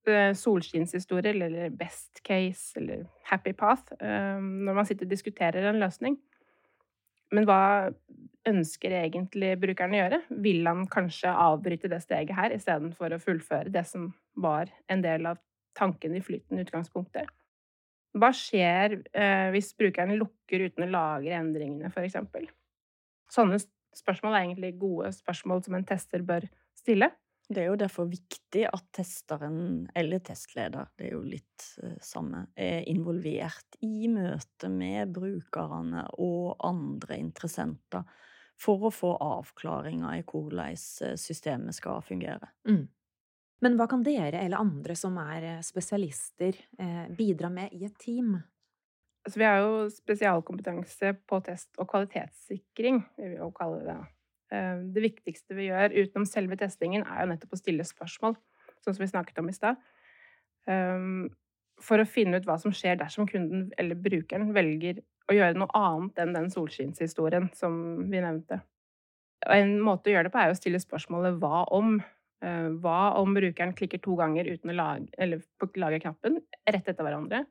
eh, 0.09 0.33
solskinnshistorier 0.37 1.33
eller 1.33 1.73
best 1.77 2.21
case 2.27 2.77
eller 2.79 3.07
happy 3.29 3.55
path 3.57 3.95
eh, 3.99 4.37
når 4.37 4.77
man 4.77 4.87
sitter 4.89 5.07
og 5.07 5.15
diskuterer 5.15 5.69
en 5.69 5.81
løsning. 5.81 6.19
Men 7.33 7.47
hva 7.49 7.89
ønsker 8.49 8.93
egentlig 8.93 9.55
brukeren 9.61 9.95
å 9.95 10.01
gjøre? 10.01 10.19
Vil 10.45 10.67
han 10.67 10.83
kanskje 10.91 11.31
avbryte 11.31 11.89
det 11.89 12.03
steget 12.03 12.35
her 12.37 12.53
istedenfor 12.53 13.15
å 13.15 13.21
fullføre 13.21 13.73
det 13.73 13.85
som 13.89 14.11
var 14.35 14.69
en 14.91 15.01
del 15.05 15.25
av 15.31 15.39
tanken 15.77 16.13
i 16.17 16.21
flyten 16.21 16.59
i 16.59 16.65
utgangspunktet? 16.67 17.31
Hva 18.13 18.29
skjer 18.37 18.99
eh, 19.17 19.47
hvis 19.55 19.71
brukeren 19.79 20.13
lukker 20.19 20.67
uten 20.67 20.85
å 20.85 20.91
lagre 20.93 21.39
endringene, 21.39 21.89
f.eks.? 21.89 22.19
Sånne 23.33 23.57
spørsmål 23.97 24.35
er 24.35 24.45
egentlig 24.45 24.73
gode 24.81 25.11
spørsmål 25.15 25.63
som 25.65 25.77
en 25.77 25.85
tester 25.87 26.25
bør 26.25 26.47
stille. 26.77 27.09
Det 27.43 27.59
er 27.59 27.67
jo 27.69 27.79
derfor 27.79 28.07
viktig 28.07 28.63
at 28.69 28.85
testeren, 28.95 29.87
eller 29.95 30.21
testleder, 30.23 30.87
det 30.97 31.09
er 31.09 31.15
jo 31.17 31.23
litt 31.27 31.65
uh, 31.83 31.97
samme, 32.01 32.45
er 32.55 32.87
involvert 32.89 33.77
i 33.83 34.07
møte 34.11 34.69
med 34.71 35.11
brukerne 35.13 36.05
og 36.23 36.55
andre 36.63 37.19
interessenter 37.19 38.07
for 38.59 38.87
å 38.87 38.93
få 38.93 39.13
avklaringer 39.21 40.19
i 40.19 40.25
hvordan 40.27 40.73
eh, 40.77 41.15
systemet 41.19 41.75
skal 41.75 42.03
fungere. 42.05 42.51
Mm. 42.69 42.85
Men 43.63 43.77
hva 43.79 43.87
kan 43.91 44.03
dere 44.05 44.41
eller 44.43 44.61
andre 44.61 44.95
som 44.99 45.17
er 45.21 45.47
eh, 45.47 45.61
spesialister, 45.65 46.57
eh, 46.79 47.05
bidra 47.15 47.51
med 47.53 47.73
i 47.75 47.85
et 47.87 47.97
team? 47.99 48.35
Altså, 49.23 49.39
vi 49.39 49.47
har 49.47 49.61
jo 49.63 49.85
spesialkompetanse 49.93 51.13
på 51.29 51.39
test 51.45 51.69
og 51.79 51.87
kvalitetssikring, 51.91 52.99
vil 53.17 53.35
vi 53.35 53.39
jo 53.39 53.51
kalle 53.55 53.79
det. 53.85 53.99
Eh, 54.51 54.81
det 54.95 55.03
viktigste 55.05 55.55
vi 55.55 55.69
gjør 55.69 55.95
utenom 55.95 56.27
selve 56.27 56.57
testingen, 56.59 57.05
er 57.07 57.23
jo 57.23 57.31
nettopp 57.31 57.55
å 57.55 57.61
stille 57.61 57.85
spørsmål, 57.87 58.35
sånn 58.83 58.97
som 58.97 59.03
vi 59.03 59.11
snakket 59.13 59.39
om 59.39 59.47
i 59.49 59.55
stad. 59.55 59.79
Ehm, 60.67 61.29
for 61.83 61.99
å 61.99 62.07
finne 62.07 62.39
ut 62.39 62.45
hva 62.47 62.59
som 62.61 62.73
skjer 62.75 62.99
dersom 62.99 63.27
kunden 63.27 63.69
eller 63.79 63.99
brukeren 63.99 64.53
velger 64.55 65.01
å 65.31 65.35
gjøre 65.35 65.57
noe 65.57 65.71
annet 65.77 66.19
enn 66.21 66.35
den 66.35 66.51
solskinnshistorien 66.53 67.49
som 67.57 67.75
vi 68.11 68.21
nevnte. 68.23 68.61
En 69.51 69.75
måte 69.83 70.11
å 70.11 70.13
gjøre 70.13 70.29
det 70.29 70.35
på 70.35 70.39
er 70.39 70.53
å 70.53 70.59
stille 70.59 70.79
spørsmålet 70.79 71.39
'hva 71.39 71.65
om'? 71.71 72.03
Eh, 72.43 72.69
hva 72.83 73.15
om 73.15 73.33
brukeren 73.33 73.73
klikker 73.75 74.01
to 74.01 74.15
ganger 74.15 74.43
uten 74.51 74.71
å 74.71 74.75
lage, 74.75 75.07
eller 75.17 75.41
på 75.59 75.71
lagerknappen 75.75 76.41
rett 76.67 76.87
etter 76.87 77.03
hverandre? 77.03 77.45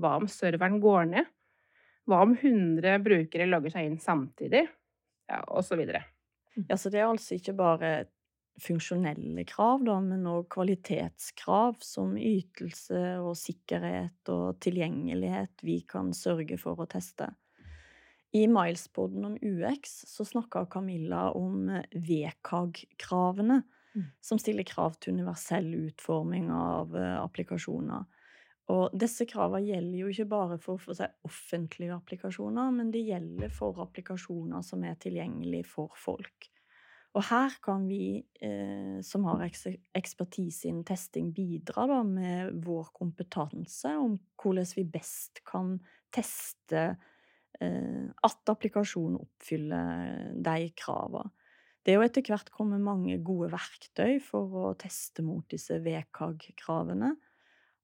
Hva 0.00 0.16
om 0.20 0.28
serveren 0.30 0.80
går 0.82 1.10
ned? 1.10 1.28
Hva 2.08 2.22
om 2.24 2.32
100 2.34 2.98
brukere 3.04 3.46
logger 3.48 3.74
seg 3.74 3.90
inn 3.90 4.00
samtidig? 4.02 4.64
Ja, 5.30 5.42
og 5.46 5.64
så 5.66 5.78
videre. 5.78 6.04
Ja, 6.68 6.76
så 6.76 6.90
det 6.92 7.00
er 7.00 7.08
altså 7.08 7.38
ikke 7.38 7.54
bare 7.56 7.92
funksjonelle 8.60 9.44
krav, 9.48 9.84
da, 9.86 9.96
men 10.04 10.26
òg 10.28 10.48
kvalitetskrav 10.52 11.78
som 11.84 12.16
ytelse 12.20 13.00
og 13.22 13.36
sikkerhet 13.40 14.28
og 14.32 14.58
tilgjengelighet 14.62 15.64
vi 15.64 15.78
kan 15.88 16.12
sørge 16.16 16.58
for 16.60 16.82
å 16.82 16.88
teste. 16.90 17.30
I 18.32 18.46
Milespoden 18.48 19.24
om 19.28 19.36
UX 19.36 20.02
så 20.08 20.24
snakka 20.24 20.64
Camilla 20.72 21.30
om 21.36 21.68
VKG-kravene, 21.92 23.58
mm. 23.92 24.06
som 24.24 24.40
stiller 24.40 24.68
krav 24.68 24.96
til 25.00 25.18
universell 25.18 25.68
utforming 25.82 26.48
av 26.56 26.96
eh, 26.96 27.16
applikasjoner. 27.20 28.06
Og 28.72 28.94
disse 28.96 29.26
kravene 29.28 29.66
gjelder 29.66 29.98
jo 29.98 30.10
ikke 30.12 30.28
bare 30.30 30.56
for, 30.62 30.80
for 30.80 30.96
seg, 30.96 31.12
offentlige 31.28 31.92
applikasjoner, 31.96 32.72
men 32.72 32.92
de 32.94 33.02
gjelder 33.04 33.52
for 33.52 33.82
applikasjoner 33.84 34.64
som 34.64 34.84
er 34.88 34.96
tilgjengelige 35.02 35.68
for 35.68 35.92
folk. 35.98 36.48
Og 37.12 37.26
her 37.28 37.58
kan 37.60 37.84
vi 37.90 38.22
eh, 38.40 39.00
som 39.04 39.26
har 39.28 39.42
ekspertise 39.44 40.70
innen 40.70 40.86
testing, 40.88 41.28
bidra 41.36 41.84
da, 41.90 41.98
med 42.06 42.54
vår 42.64 42.88
kompetanse 42.96 43.92
om 44.00 44.16
hvordan 44.40 44.70
vi 44.78 44.86
best 44.94 45.42
kan 45.48 45.74
teste 46.14 46.86
eh, 47.60 48.08
at 48.08 48.54
applikasjonen 48.54 49.20
oppfyller 49.20 50.32
de 50.40 50.72
kravene. 50.78 51.28
Det 51.82 51.90
er 51.90 51.98
jo 51.98 52.06
etter 52.06 52.22
hvert 52.30 52.50
kommet 52.54 52.78
mange 52.78 53.16
gode 53.26 53.48
verktøy 53.50 54.20
for 54.22 54.52
å 54.54 54.66
teste 54.78 55.24
mot 55.26 55.42
disse 55.50 55.80
VKG-kravene. 55.82 57.10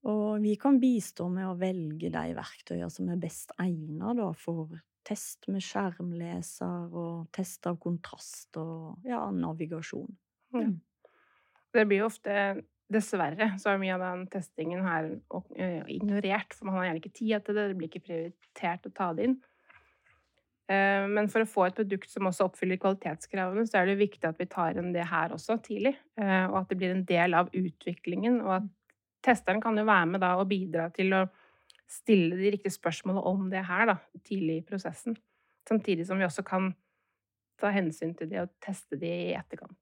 Og 0.06 0.38
vi 0.44 0.54
kan 0.60 0.78
bistå 0.78 1.26
med 1.32 1.48
å 1.48 1.56
velge 1.58 2.10
de 2.14 2.34
verktøyene 2.36 2.90
som 2.92 3.08
er 3.10 3.20
best 3.20 3.50
egnet 3.58 4.22
for 4.38 4.78
test 5.08 5.48
med 5.50 5.64
skjermleser 5.64 6.94
og 6.94 7.28
test 7.34 7.66
av 7.66 7.78
kontrast 7.82 8.58
og 8.60 9.08
ja, 9.08 9.24
navigasjon. 9.34 10.10
Mm. 10.54 10.76
Det 11.74 11.86
blir 11.88 12.04
jo 12.04 12.10
ofte 12.10 12.34
Dessverre 12.88 13.50
så 13.60 13.74
er 13.74 13.80
mye 13.82 13.96
av 13.98 14.00
den 14.00 14.22
testingen 14.32 14.80
her 14.80 15.10
eh, 15.60 15.82
ignorert, 15.92 16.54
for 16.56 16.70
man 16.70 16.78
har 16.78 16.86
gjerne 16.86 17.02
ikke 17.02 17.16
tid 17.18 17.44
til 17.44 17.58
det, 17.58 17.66
det 17.68 17.76
blir 17.76 17.90
ikke 17.90 18.06
prioritert 18.06 18.88
å 18.88 18.92
ta 18.96 19.10
det 19.12 19.26
inn. 19.28 19.34
Eh, 20.72 21.04
men 21.12 21.28
for 21.28 21.44
å 21.44 21.48
få 21.48 21.66
et 21.66 21.76
produkt 21.76 22.08
som 22.08 22.30
også 22.30 22.46
oppfyller 22.48 22.80
kvalitetskravene, 22.80 23.66
så 23.68 23.82
er 23.82 23.90
det 23.90 23.98
viktig 24.00 24.24
at 24.28 24.40
vi 24.40 24.48
tar 24.48 24.80
inn 24.80 24.94
det 24.96 25.04
her 25.08 25.36
også 25.36 25.58
tidlig. 25.64 25.94
Eh, 26.16 26.46
og 26.48 26.62
at 26.62 26.72
det 26.72 26.78
blir 26.80 26.94
en 26.94 27.04
del 27.08 27.36
av 27.36 27.52
utviklingen. 27.52 28.40
Og 28.46 28.54
at 28.56 28.72
testeren 29.28 29.62
kan 29.62 29.76
jo 29.78 29.86
være 29.88 30.08
med 30.14 30.24
da 30.24 30.34
og 30.40 30.48
bidra 30.50 30.88
til 30.94 31.14
å 31.16 31.26
stille 31.88 32.36
de 32.36 32.52
riktige 32.52 32.74
spørsmålene 32.74 33.24
om 33.30 33.48
det 33.52 33.64
her 33.68 33.88
da, 33.92 33.96
tidlig 34.24 34.60
i 34.60 34.66
prosessen. 34.66 35.16
Samtidig 35.68 36.06
som 36.08 36.20
vi 36.20 36.26
også 36.26 36.44
kan 36.46 36.72
ta 37.60 37.72
hensyn 37.74 38.14
til 38.16 38.30
det 38.30 38.42
og 38.44 38.52
teste 38.62 38.98
det 39.00 39.12
i 39.28 39.36
etterkant. 39.36 39.76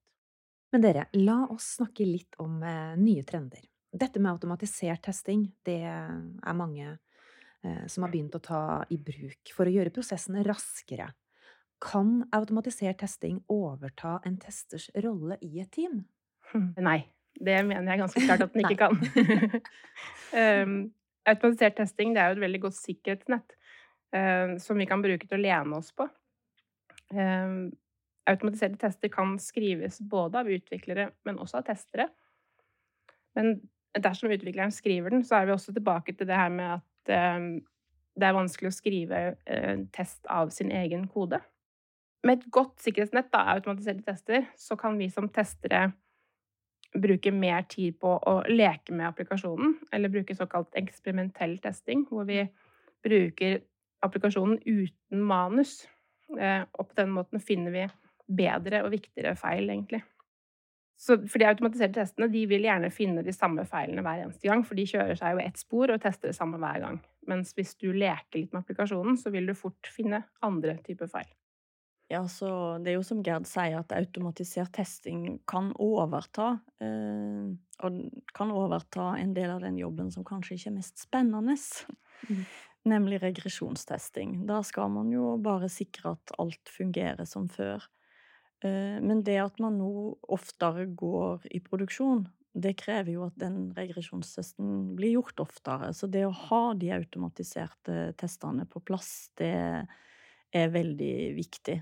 Men 0.73 0.83
dere, 0.83 1.07
la 1.15 1.45
oss 1.53 1.77
snakke 1.77 2.05
litt 2.07 2.35
om 2.43 2.59
eh, 2.63 2.95
nye 2.99 3.23
trender. 3.27 3.63
Dette 3.97 4.19
med 4.19 4.33
automatisert 4.33 5.05
testing, 5.07 5.45
det 5.65 5.79
er 5.87 6.57
mange 6.57 6.89
eh, 6.89 7.85
som 7.87 8.03
har 8.03 8.11
begynt 8.11 8.35
å 8.35 8.43
ta 8.43 8.61
i 8.91 8.97
bruk 8.99 9.53
for 9.55 9.67
å 9.67 9.73
gjøre 9.73 9.93
prosessene 9.95 10.43
raskere. 10.47 11.07
Kan 11.83 12.19
automatisert 12.35 12.99
testing 12.99 13.39
overta 13.53 14.17
en 14.25 14.39
testers 14.41 14.89
rolle 15.05 15.37
i 15.45 15.61
et 15.63 15.71
team? 15.71 16.01
Nei. 16.89 16.99
Det 17.37 17.57
mener 17.67 17.91
jeg 17.91 18.01
ganske 18.01 18.23
klart 18.25 18.45
at 18.45 18.53
den 18.53 18.63
ikke 18.65 18.79
kan. 18.79 18.97
um, 20.63 20.77
automatisert 21.31 21.77
testing 21.77 22.15
det 22.15 22.23
er 22.23 22.31
jo 22.31 22.37
et 22.37 22.45
veldig 22.45 22.61
godt 22.67 22.77
sikkerhetsnett 22.79 23.57
uh, 24.15 24.55
som 24.63 24.79
vi 24.79 24.87
kan 24.89 25.03
bruke 25.03 25.27
til 25.27 25.37
å 25.37 25.43
lene 25.43 25.79
oss 25.79 25.91
på. 25.95 26.07
Um, 27.13 27.69
automatiserte 28.27 28.79
tester 28.81 29.11
kan 29.11 29.37
skrives 29.39 30.01
både 30.01 30.41
av 30.41 30.51
utviklere, 30.51 31.11
men 31.27 31.39
også 31.39 31.61
av 31.61 31.67
testere. 31.69 32.09
Men 33.37 33.59
dersom 33.97 34.31
utvikleren 34.33 34.73
skriver 34.73 35.13
den, 35.13 35.23
så 35.25 35.39
er 35.39 35.47
vi 35.47 35.55
også 35.55 35.73
tilbake 35.75 36.15
til 36.17 36.27
det 36.29 36.37
her 36.37 36.49
med 36.53 36.79
at 36.79 37.37
um, 37.37 37.51
det 38.17 38.25
er 38.27 38.35
vanskelig 38.35 38.71
å 38.71 38.75
skrive 38.75 39.21
uh, 39.37 39.85
test 39.95 40.25
av 40.33 40.51
sin 40.53 40.73
egen 40.73 41.05
kode. 41.11 41.39
Med 42.25 42.39
et 42.39 42.51
godt 42.51 42.81
sikkerhetsnett 42.83 43.31
av 43.37 43.53
automatiserte 43.55 44.03
tester, 44.07 44.47
så 44.57 44.75
kan 44.79 44.97
vi 44.99 45.09
som 45.13 45.29
testere 45.29 45.91
bruke 47.01 47.31
mer 47.33 47.65
tid 47.69 47.97
på 48.01 48.15
å 48.17 48.35
leke 48.49 48.95
med 48.95 49.09
applikasjonen, 49.09 49.77
eller 49.93 50.13
bruke 50.13 50.35
såkalt 50.37 50.75
eksperimentell 50.79 51.57
testing, 51.63 52.05
hvor 52.09 52.27
vi 52.29 52.43
bruker 53.05 53.61
applikasjonen 54.05 54.59
uten 54.65 55.23
manus. 55.23 55.79
Uh, 56.33 56.65
og 56.75 56.89
på 56.89 56.99
den 56.99 57.13
måten 57.15 57.39
finner 57.43 57.71
vi 57.71 57.87
bedre 58.27 58.83
og 58.83 58.91
viktigere 58.91 59.37
feil, 59.39 59.69
egentlig. 59.69 60.01
Så 60.97 61.19
for 61.29 61.37
de 61.37 61.45
automatiserte 61.45 61.99
testene 61.99 62.27
de 62.33 62.41
vil 62.49 62.65
gjerne 62.65 62.89
finne 62.91 63.21
de 63.23 63.33
samme 63.35 63.63
feilene 63.69 64.01
hver 64.05 64.23
eneste 64.23 64.49
gang, 64.49 64.63
for 64.65 64.77
de 64.77 64.87
kjører 64.89 65.19
seg 65.19 65.35
jo 65.35 65.43
ett 65.43 65.59
spor 65.61 65.93
og 65.93 66.01
tester 66.01 66.31
det 66.31 66.37
samme 66.37 66.57
hver 66.61 66.81
gang. 66.83 66.97
Mens 67.29 67.53
hvis 67.53 67.75
du 67.77 67.91
leker 67.93 68.41
litt 68.41 68.55
med 68.55 68.63
applikasjonen, 68.63 69.19
så 69.19 69.29
vil 69.33 69.45
du 69.45 69.53
fort 69.57 69.91
finne 69.93 70.23
andre 70.45 70.79
typer 70.87 71.11
feil. 71.11 71.29
Ja, 72.07 72.21
så 72.31 72.77
det 72.79 72.93
er 72.93 72.95
jo 72.95 73.03
som 73.03 73.19
Gerd 73.23 73.47
sier, 73.49 73.81
at 73.81 73.91
automatisert 73.91 74.71
testing 74.77 75.41
kan 75.49 75.73
overta. 75.75 76.53
Eh, 76.79 77.49
og 77.83 77.97
kan 78.37 78.53
overta 78.55 79.09
en 79.19 79.33
del 79.35 79.51
av 79.51 79.59
den 79.65 79.75
jobben 79.79 80.11
som 80.13 80.23
kanskje 80.27 80.55
ikke 80.55 80.71
er 80.71 80.77
mest 80.77 81.03
spennende. 81.03 81.57
Mm. 82.29 82.45
Nemlig 82.93 83.19
regresjonstesting. 83.25 84.39
Da 84.47 84.61
skal 84.63 84.93
man 84.93 85.11
jo 85.11 85.35
bare 85.43 85.67
sikre 85.71 86.15
at 86.15 86.35
alt 86.39 86.71
fungerer 86.71 87.27
som 87.27 87.49
før. 87.51 87.83
Eh, 88.63 89.03
men 89.03 89.25
det 89.27 89.41
at 89.43 89.59
man 89.59 89.75
nå 89.81 89.91
oftere 90.31 90.87
går 90.87 91.43
i 91.51 91.59
produksjon, 91.65 92.23
det 92.57 92.77
krever 92.79 93.17
jo 93.17 93.27
at 93.27 93.35
den 93.37 93.67
regresjonstesten 93.75 94.95
blir 94.97 95.17
gjort 95.19 95.43
oftere. 95.43 95.91
Så 95.93 96.07
det 96.07 96.23
å 96.25 96.33
ha 96.47 96.63
de 96.79 96.95
automatiserte 96.95 98.13
testene 98.17 98.63
på 98.71 98.79
plass, 98.87 99.27
det 99.37 99.53
er 100.55 100.73
veldig 100.73 101.13
viktig. 101.37 101.77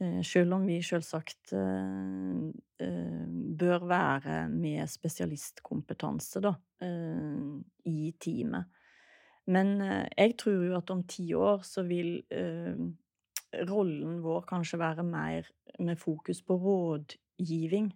Eh, 0.00 0.20
selv 0.26 0.56
om 0.56 0.66
vi 0.68 0.78
selvsagt 0.84 1.52
eh, 1.56 2.86
bør 3.60 3.86
være 3.88 4.42
med 4.52 4.88
spesialistkompetanse, 4.88 6.40
da, 6.44 6.54
i 7.84 8.12
teamet. 8.16 8.70
Men 9.52 9.74
jeg 9.82 10.36
tror 10.40 10.62
jo 10.64 10.76
at 10.78 10.90
om 10.94 11.02
ti 11.04 11.26
år 11.36 11.60
så 11.66 11.82
vil 11.84 12.22
rollen 13.68 14.20
vår 14.24 14.46
kanskje 14.48 14.80
være 14.80 15.04
mer 15.04 15.48
med 15.82 16.00
fokus 16.00 16.40
på 16.46 16.56
rådgivning. 16.62 17.90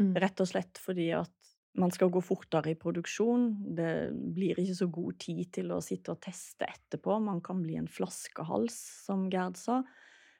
Mm. 0.00 0.12
Rett 0.18 0.42
og 0.42 0.50
slett 0.50 0.80
fordi 0.82 1.10
at 1.14 1.32
man 1.76 1.92
skal 1.92 2.10
gå 2.12 2.22
fortere 2.24 2.72
i 2.72 2.78
produksjon. 2.80 3.48
Det 3.76 3.92
blir 4.34 4.58
ikke 4.60 4.78
så 4.78 4.88
god 4.92 5.18
tid 5.22 5.44
til 5.58 5.72
å 5.74 5.82
sitte 5.84 6.14
og 6.14 6.22
teste 6.24 6.68
etterpå. 6.68 7.18
Man 7.22 7.42
kan 7.44 7.60
bli 7.62 7.76
en 7.78 7.90
flaskehals, 7.90 8.78
som 9.06 9.26
Gerd 9.32 9.58
sa. 9.60 9.82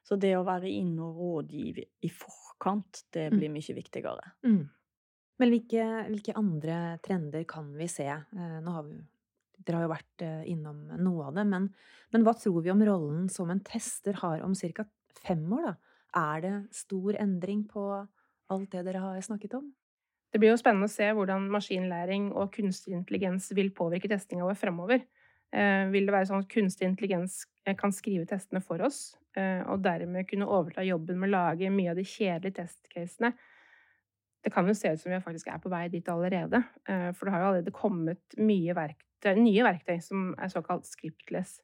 Så 0.07 0.19
det 0.23 0.37
å 0.38 0.45
være 0.47 0.71
inne 0.71 1.03
og 1.03 1.19
rådgive 1.19 1.83
i 2.07 2.11
forkant, 2.12 3.03
det 3.14 3.27
mm. 3.33 3.37
blir 3.40 3.53
mye 3.57 3.77
viktigere. 3.77 4.33
Mm. 4.47 4.62
Men 5.37 5.53
hvilke, 5.53 5.87
hvilke, 6.12 6.37
andre 6.38 6.77
trender 7.05 7.45
kan 7.49 7.73
vi 7.77 7.88
se? 7.90 8.07
Eh, 8.07 8.59
nå 8.62 8.77
har 8.77 8.87
vi 8.87 9.01
dere 9.66 9.81
har 9.81 9.87
jo 9.87 9.95
vært 9.95 10.23
eh, 10.23 10.42
innom 10.53 10.85
noe 11.03 11.31
av 11.31 11.38
det, 11.38 11.47
men, 11.49 11.71
men 12.14 12.27
hva 12.27 12.37
tror 12.38 12.61
vi 12.62 12.71
om 12.71 12.85
rollen 12.87 13.27
som 13.33 13.51
en 13.51 13.62
tester 13.66 14.19
har 14.21 14.45
om 14.47 14.55
ca. 14.55 14.87
fem 15.25 15.42
år, 15.57 15.73
da? 15.73 15.75
Er 16.16 16.45
det 16.45 16.53
stor 16.77 17.16
endring 17.21 17.66
på 17.69 17.83
alt 18.53 18.71
det 18.73 18.85
dere 18.87 19.03
har 19.03 19.25
snakket 19.25 19.59
om? 19.59 19.66
Det 20.33 20.40
blir 20.40 20.53
jo 20.53 20.61
spennende 20.61 20.88
å 20.88 20.92
se 20.92 21.09
hvordan 21.16 21.49
maskinlæring 21.53 22.31
og 22.33 22.53
kunstig 22.55 22.95
intelligens 22.97 23.51
vil 23.57 23.73
påvirke 23.75 24.09
testinga 24.11 24.47
vår 24.47 24.57
fremover. 24.61 25.05
Eh, 25.55 25.87
vil 25.93 26.09
det 26.09 26.15
være 26.15 26.29
sånn 26.31 26.43
at 26.45 26.51
kunstig 26.53 26.89
intelligens 26.89 27.45
eh, 27.67 27.77
kan 27.79 27.95
skrive 27.95 28.27
testene 28.29 28.63
for 28.65 28.83
oss, 28.87 29.17
og 29.37 29.83
dermed 29.85 30.25
kunne 30.31 30.47
overta 30.49 30.81
jobben 30.81 31.19
med 31.21 31.29
å 31.29 31.33
lage 31.35 31.69
mye 31.69 31.91
av 31.93 31.99
de 31.99 32.07
kjedelige 32.09 32.57
testcasene? 32.57 33.35
Det 34.41 34.49
kan 34.55 34.65
jo 34.65 34.73
se 34.79 34.95
ut 34.95 35.03
som 35.03 35.13
vi 35.13 35.19
faktisk 35.21 35.51
er 35.53 35.61
på 35.61 35.69
vei 35.69 35.83
dit 35.93 36.09
allerede, 36.09 36.63
for 36.87 37.29
det 37.29 37.35
har 37.35 37.43
jo 37.43 37.49
allerede 37.51 37.75
kommet 37.77 38.39
mye 38.41 38.73
verktøy, 38.79 39.35
nye 39.37 39.67
verktøy 39.67 40.01
som 40.01 40.31
er 40.41 40.49
såkalt 40.55 40.89
scriptless. 40.89 41.59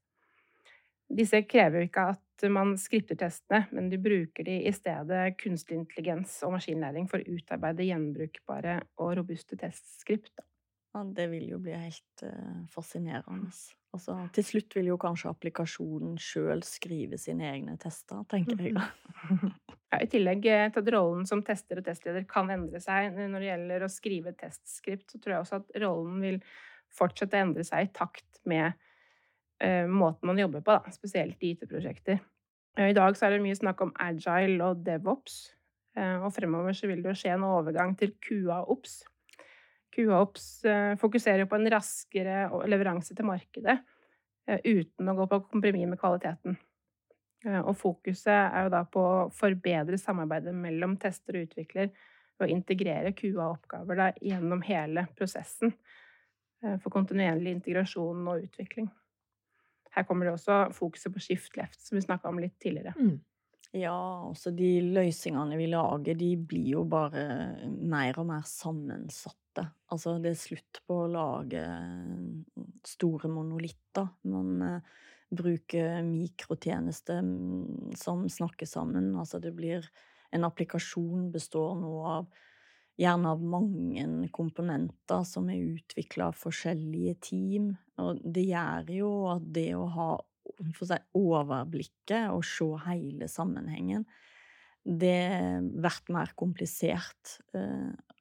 Disse 1.12 1.42
krever 1.48 1.82
jo 1.82 1.88
ikke 1.88 2.06
at 2.14 2.44
man 2.52 2.72
skripter 2.80 3.18
testene, 3.20 3.66
men 3.76 3.90
de 3.92 3.98
bruker 4.00 4.46
de 4.48 4.58
i 4.66 4.72
stedet 4.74 5.36
kunstig 5.40 5.76
intelligens 5.76 6.38
og 6.46 6.56
maskinlæring 6.56 7.08
for 7.10 7.20
å 7.20 7.36
utarbeide 7.36 7.86
gjenbrukbare 7.86 8.78
og 8.96 9.16
robuste 9.20 9.58
testskript. 9.60 10.32
Ja, 10.92 11.04
det 11.04 11.28
vil 11.32 11.46
jo 11.48 11.60
bli 11.62 11.72
helt 11.72 12.24
uh, 12.26 12.64
fascinerende. 12.72 13.52
Altså, 13.92 14.14
til 14.32 14.44
slutt 14.44 14.74
vil 14.76 14.88
jo 14.88 14.96
kanskje 15.00 15.28
applikasjonen 15.28 16.16
sjøl 16.20 16.62
skrive 16.64 17.18
sine 17.20 17.50
egne 17.50 17.76
tester, 17.80 18.22
tenker 18.28 18.60
jeg 18.60 18.74
da. 18.78 18.86
Ja, 19.92 19.98
I 20.00 20.08
tillegg 20.08 20.46
eh, 20.48 20.70
til 20.72 20.80
at 20.80 20.90
rollen 20.94 21.26
som 21.28 21.42
tester 21.44 21.82
og 21.82 21.84
testleder 21.84 22.24
kan 22.28 22.48
endre 22.54 22.80
seg 22.80 23.12
når 23.18 23.34
det 23.36 23.50
gjelder 23.50 23.84
å 23.84 23.90
skrive 23.92 24.32
testskript, 24.40 25.10
så 25.12 25.20
tror 25.20 25.34
jeg 25.34 25.44
også 25.44 25.58
at 25.60 25.74
rollen 25.84 26.22
vil 26.24 26.38
fortsette 26.92 27.36
å 27.36 27.44
endre 27.44 27.66
seg 27.68 27.84
i 27.84 27.90
takt 27.92 28.40
med 28.48 28.72
uh, 28.72 29.84
måten 29.92 30.28
man 30.28 30.40
jobber 30.40 30.64
på, 30.64 30.78
da, 30.78 30.92
spesielt 30.96 31.44
i 31.44 31.52
IT-prosjekter. 31.52 32.24
I 32.80 32.96
dag 32.96 33.16
så 33.16 33.28
er 33.28 33.36
det 33.36 33.44
mye 33.44 33.60
snakk 33.60 33.84
om 33.84 33.92
agile 34.00 34.64
og 34.64 34.80
devops, 34.88 35.38
uh, 36.00 36.24
og 36.24 36.32
fremover 36.32 36.76
så 36.76 36.88
vil 36.88 37.04
det 37.04 37.12
jo 37.12 37.20
skje 37.26 37.36
en 37.36 37.48
overgang 37.48 37.92
til 38.00 38.16
QA-ops. 38.24 39.02
QA-ops 39.92 40.46
fokuserer 41.00 41.48
på 41.48 41.58
en 41.58 41.70
raskere 41.72 42.46
leveranse 42.70 43.16
til 43.16 43.28
markedet 43.28 43.78
uten 44.64 45.10
å 45.10 45.14
gå 45.18 45.26
på 45.30 45.38
kompromiss 45.52 45.90
med 45.90 46.00
kvaliteten. 46.00 46.56
Og 47.62 47.74
fokuset 47.78 48.32
er 48.32 48.64
jo 48.64 48.72
da 48.72 48.80
på 48.88 49.02
å 49.02 49.26
forbedre 49.34 49.98
samarbeidet 50.00 50.54
mellom 50.56 50.96
tester 51.02 51.38
og 51.38 51.46
utvikler 51.46 51.92
ved 51.92 52.46
å 52.46 52.50
integrere 52.50 53.12
QA-oppgaver 53.18 54.18
gjennom 54.24 54.64
hele 54.66 55.06
prosessen. 55.18 55.74
Eh, 56.62 56.78
for 56.78 56.94
kontinuerlig 56.94 57.56
integrasjon 57.56 58.26
og 58.30 58.46
utvikling. 58.46 58.88
Her 59.92 60.06
kommer 60.08 60.28
det 60.28 60.36
også 60.36 60.64
fokuset 60.76 61.12
på 61.12 61.20
shift 61.20 61.56
left, 61.58 61.80
som 61.82 61.98
vi 61.98 62.04
snakka 62.04 62.30
om 62.30 62.40
litt 62.40 62.56
tidligere. 62.62 62.94
Mm. 62.96 63.18
Ja, 63.82 64.28
altså 64.28 64.52
de 64.54 64.68
løsningene 64.94 65.56
vi 65.56 65.68
lager, 65.72 66.16
de 66.16 66.30
blir 66.36 66.74
jo 66.76 66.84
bare 66.88 67.24
mer 67.66 68.18
og 68.20 68.28
mer 68.28 68.44
sammensatte. 69.52 69.72
Altså, 69.90 70.18
det 70.20 70.32
er 70.32 70.40
slutt 70.40 70.82
på 70.86 71.04
å 71.04 71.10
lage 71.10 71.62
store 72.84 73.28
monolitter. 73.28 74.08
Man 74.24 74.62
uh, 74.62 74.80
bruker 75.30 76.02
mikrotjenester 76.02 77.22
mm, 77.22 77.94
som 77.96 78.28
snakker 78.28 78.66
sammen. 78.66 79.14
Altså, 79.16 79.38
det 79.38 79.52
blir 79.54 79.88
En 80.32 80.44
applikasjon 80.44 81.30
består 81.30 81.74
nå 81.76 82.06
av 82.08 82.26
gjerne 82.96 83.28
av 83.34 83.42
mange 83.44 84.28
komponenter 84.32 85.26
som 85.28 85.50
er 85.50 85.74
utvikla 85.74 86.30
av 86.30 86.38
forskjellige 86.40 87.14
team. 87.20 87.76
Og 88.00 88.16
det 88.24 88.46
gjør 88.46 88.88
jo 88.96 89.10
at 89.28 89.44
det 89.52 89.74
å 89.76 89.84
ha 89.92 90.06
si, 90.72 90.96
overblikket 91.12 92.32
og 92.32 92.46
se 92.48 92.70
hele 92.86 93.28
sammenhengen, 93.28 94.06
det 94.88 95.20
blir 95.84 96.16
mer 96.16 96.32
komplisert. 96.32 97.36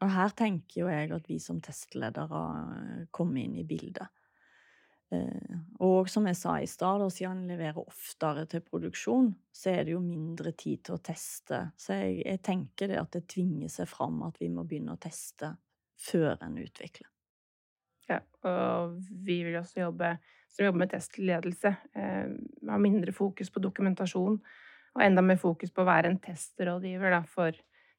Eh, 0.01 0.07
og 0.07 0.15
her 0.15 0.33
tenker 0.37 0.81
jo 0.81 0.89
jeg 0.89 1.11
at 1.13 1.29
vi 1.29 1.37
som 1.39 1.61
testledere 1.63 2.41
kommer 3.13 3.43
inn 3.43 3.59
i 3.61 3.67
bildet. 3.67 4.09
Eh, 5.11 5.59
og 5.83 6.09
som 6.09 6.27
jeg 6.29 6.39
sa 6.39 6.57
i 6.61 6.69
stad, 6.69 7.03
siden 7.11 7.33
han 7.33 7.47
leverer 7.51 7.81
oftere 7.81 8.47
til 8.49 8.63
produksjon, 8.65 9.31
så 9.51 9.73
er 9.75 9.85
det 9.85 9.95
jo 9.95 10.03
mindre 10.03 10.53
tid 10.57 10.85
til 10.87 10.97
å 10.97 11.03
teste. 11.03 11.63
Så 11.77 11.99
jeg, 11.99 12.21
jeg 12.25 12.43
tenker 12.45 12.91
det 12.91 12.99
at 13.01 13.11
det 13.17 13.27
tvinger 13.31 13.71
seg 13.71 13.89
fram 13.91 14.21
at 14.27 14.39
vi 14.41 14.49
må 14.53 14.65
begynne 14.67 14.95
å 14.95 15.01
teste 15.01 15.53
før 16.01 16.37
en 16.41 16.57
utvikler. 16.61 17.09
Ja, 18.09 18.19
og 18.47 18.97
vi 19.23 19.37
vil 19.45 19.55
også 19.59 19.85
jobbe 19.85 20.15
som 20.51 20.65
jobber 20.65 20.83
med 20.83 20.91
testledelse. 20.91 21.75
Eh, 21.95 22.31
ha 22.67 22.79
mindre 22.81 23.13
fokus 23.15 23.51
på 23.51 23.61
dokumentasjon 23.63 24.39
og 24.91 25.03
enda 25.03 25.23
mer 25.23 25.39
fokus 25.39 25.71
på 25.71 25.83
å 25.83 25.87
være 25.87 26.11
en 26.11 26.19
testrådgiver 26.19 27.13
da, 27.13 27.21
for 27.27 27.55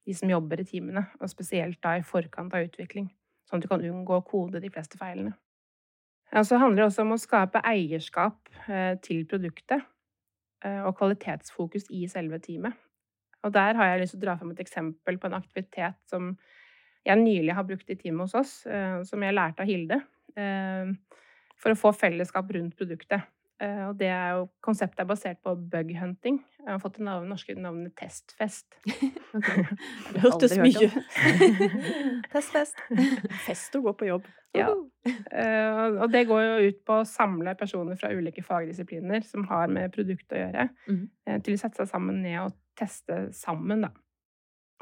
de 0.06 0.14
som 0.16 0.30
jobber 0.30 0.60
i 0.62 0.66
teamene, 0.66 1.04
og 1.20 1.30
spesielt 1.30 1.78
da 1.84 1.96
i 1.98 2.04
forkant 2.06 2.54
av 2.54 2.66
utvikling, 2.66 3.08
sånn 3.48 3.60
at 3.60 3.66
du 3.66 3.70
kan 3.70 3.84
unngå 3.86 4.18
å 4.18 4.26
kode 4.26 4.62
de 4.62 4.70
fleste 4.72 4.98
feilene. 5.00 5.34
Og 6.32 6.46
så 6.48 6.58
handler 6.58 6.80
det 6.80 6.88
også 6.88 7.04
om 7.04 7.12
å 7.12 7.20
skape 7.20 7.60
eierskap 7.68 8.48
eh, 8.72 8.94
til 9.04 9.26
produktet 9.28 9.82
eh, 10.64 10.80
og 10.80 10.96
kvalitetsfokus 10.96 11.90
i 11.92 12.06
selve 12.08 12.40
teamet. 12.42 12.78
Og 13.44 13.52
der 13.52 13.76
har 13.76 13.90
jeg 13.90 14.00
lyst 14.00 14.16
til 14.16 14.22
å 14.22 14.24
dra 14.24 14.36
frem 14.40 14.54
et 14.54 14.62
eksempel 14.64 15.18
på 15.20 15.28
en 15.28 15.36
aktivitet 15.36 15.98
som 16.08 16.32
jeg 17.04 17.18
nylig 17.18 17.56
har 17.58 17.66
brukt 17.68 17.90
i 17.90 17.98
teamet 17.98 18.24
hos 18.24 18.36
oss, 18.38 18.54
eh, 18.64 19.02
som 19.04 19.22
jeg 19.22 19.36
lærte 19.36 19.64
av 19.64 19.68
Hilde, 19.68 20.00
for 21.60 21.74
å 21.74 21.76
få 21.76 21.90
fellesskap 21.92 22.48
rundt 22.54 22.78
produktet. 22.78 23.26
Eh, 23.62 23.82
og 23.88 23.94
det 24.00 24.08
er 24.10 24.32
jo, 24.40 24.46
konseptet 24.64 25.04
er 25.04 25.06
basert 25.06 25.38
på 25.44 25.52
bughunting. 25.70 26.40
Jeg 26.58 26.66
har 26.72 26.80
fått 26.82 26.96
det 26.98 27.04
navn, 27.06 27.28
norske 27.30 27.54
navnet 27.58 27.94
Testfest. 27.98 28.66
Okay. 29.32 29.62
Det 30.12 30.20
hørtes 30.20 30.52
mye. 30.60 30.88
Testfest. 32.32 32.76
fest 33.46 33.76
å 33.78 33.82
gå 33.86 33.92
på 33.96 34.08
jobb. 34.10 34.26
Ja. 34.56 34.68
Eh, 35.08 35.96
og 36.02 36.10
det 36.12 36.26
går 36.28 36.42
jo 36.44 36.68
ut 36.68 36.82
på 36.88 36.98
å 37.00 37.06
samle 37.08 37.54
personer 37.58 37.96
fra 38.00 38.10
ulike 38.12 38.44
fagdisipliner 38.44 39.24
som 39.24 39.46
har 39.48 39.72
med 39.72 39.92
produktet 39.94 40.36
å 40.36 40.42
gjøre, 40.42 40.66
Mhm. 40.88 41.06
eh, 41.26 41.38
til 41.40 41.54
å 41.56 41.62
sette 41.62 41.80
seg 41.80 41.88
sammen 41.94 42.20
ned 42.22 42.40
og 42.44 42.52
teste 42.76 43.32
sammen, 43.32 43.86
da. 43.86 43.92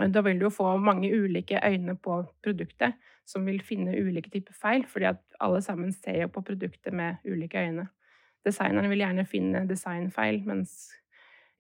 Da 0.08 0.22
vil 0.24 0.38
du 0.40 0.46
jo 0.46 0.50
få 0.50 0.78
mange 0.80 1.10
ulike 1.12 1.60
øyne 1.62 1.94
på 2.00 2.22
produktet, 2.42 2.94
som 3.28 3.44
vil 3.44 3.60
finne 3.60 3.92
ulike 3.94 4.30
typer 4.32 4.54
feil, 4.56 4.82
fordi 4.88 5.06
at 5.10 5.20
alle 5.40 5.60
sammen 5.62 5.92
ser 5.92 6.22
jo 6.22 6.28
på 6.28 6.42
produktet 6.42 6.92
med 6.92 7.18
ulike 7.28 7.58
øyne. 7.60 7.88
Designerne 8.46 8.88
vil 8.88 9.02
gjerne 9.02 9.26
finne 9.28 9.64
designfeil, 9.68 10.40
mens 10.48 10.90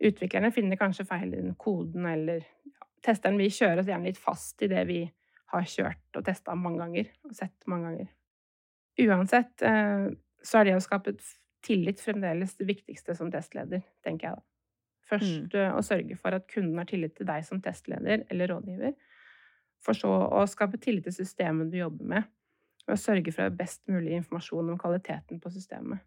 utviklerne 0.00 0.52
finner 0.54 0.80
kanskje 0.80 1.04
feil 1.08 1.28
i 1.34 1.42
den 1.42 1.56
koden, 1.60 2.06
eller 2.08 2.40
ja, 2.40 2.86
testeren 3.04 3.38
vil 3.40 3.52
kjøre 3.52 3.82
oss 3.82 3.90
gjerne 3.90 4.08
litt 4.08 4.20
fast 4.20 4.62
i 4.64 4.70
det 4.70 4.86
vi 4.88 5.02
har 5.50 5.66
kjørt 5.68 6.16
og 6.16 6.24
testa 6.24 6.54
mange 6.56 6.80
ganger, 6.80 7.10
og 7.26 7.36
sett 7.36 7.68
mange 7.70 7.90
ganger. 7.90 8.10
Uansett 9.00 9.64
eh, 9.66 10.08
så 10.44 10.60
er 10.60 10.68
det 10.68 10.76
å 10.78 10.84
skape 10.84 11.14
tillit 11.64 12.00
fremdeles 12.00 12.56
det 12.56 12.68
viktigste 12.70 13.14
som 13.16 13.30
testleder, 13.32 13.82
tenker 14.04 14.30
jeg 14.30 14.38
da. 14.38 14.46
Først 15.10 15.54
mm. 15.56 15.72
å 15.74 15.82
sørge 15.82 16.16
for 16.20 16.36
at 16.36 16.46
kunden 16.50 16.78
har 16.78 16.86
tillit 16.88 17.16
til 17.18 17.26
deg 17.28 17.42
som 17.46 17.60
testleder 17.62 18.24
eller 18.30 18.52
rådgiver. 18.52 18.94
For 19.84 19.96
så 19.96 20.10
å 20.10 20.44
skape 20.48 20.78
tillit 20.80 21.08
til 21.08 21.16
systemet 21.16 21.72
du 21.72 21.80
jobber 21.80 22.06
med, 22.12 22.28
og 22.86 23.00
sørge 23.00 23.32
for 23.34 23.56
best 23.56 23.82
mulig 23.90 24.14
informasjon 24.18 24.70
om 24.72 24.78
kvaliteten 24.80 25.40
på 25.42 25.52
systemet. 25.52 26.02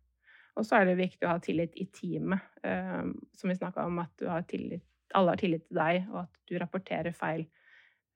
Og 0.53 0.65
så 0.67 0.79
er 0.79 0.89
det 0.89 0.99
viktig 0.99 1.25
å 1.25 1.33
ha 1.33 1.41
tillit 1.41 1.75
i 1.81 1.87
teamet, 1.93 2.41
eh, 2.65 3.05
som 3.37 3.49
vi 3.49 3.57
snakka 3.57 3.87
om, 3.89 4.01
at 4.03 4.25
har 4.29 4.45
tillit, 4.49 4.85
alle 5.17 5.33
har 5.33 5.41
tillit 5.41 5.65
til 5.67 5.79
deg, 5.79 6.09
og 6.11 6.23
at 6.25 6.41
du 6.49 6.57
rapporterer 6.61 7.15
feil 7.17 7.45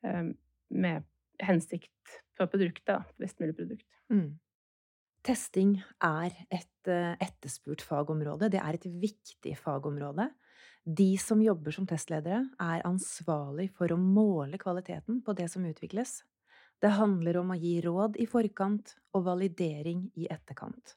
eh, 0.05 0.33
med 0.69 1.07
hensikt 1.41 2.19
på 2.37 2.47
produktet, 2.51 3.15
best 3.21 3.41
mulig 3.41 3.55
produkt. 3.57 3.87
Mm. 4.13 4.37
Testing 5.25 5.73
er 6.03 6.33
et 6.53 6.91
eh, 6.91 7.15
etterspurt 7.25 7.81
fagområde. 7.83 8.51
Det 8.53 8.61
er 8.61 8.77
et 8.77 8.85
viktig 9.01 9.57
fagområde. 9.59 10.29
De 10.87 11.09
som 11.19 11.41
jobber 11.43 11.73
som 11.75 11.87
testledere, 11.89 12.45
er 12.63 12.85
ansvarlig 12.87 13.67
for 13.75 13.91
å 13.91 13.99
måle 13.99 14.59
kvaliteten 14.61 15.19
på 15.25 15.35
det 15.35 15.49
som 15.51 15.65
utvikles. 15.67 16.21
Det 16.79 16.93
handler 16.95 17.41
om 17.41 17.51
å 17.51 17.57
gi 17.59 17.79
råd 17.83 18.15
i 18.21 18.27
forkant 18.29 18.93
og 19.17 19.25
validering 19.25 20.05
i 20.15 20.29
etterkant. 20.31 20.95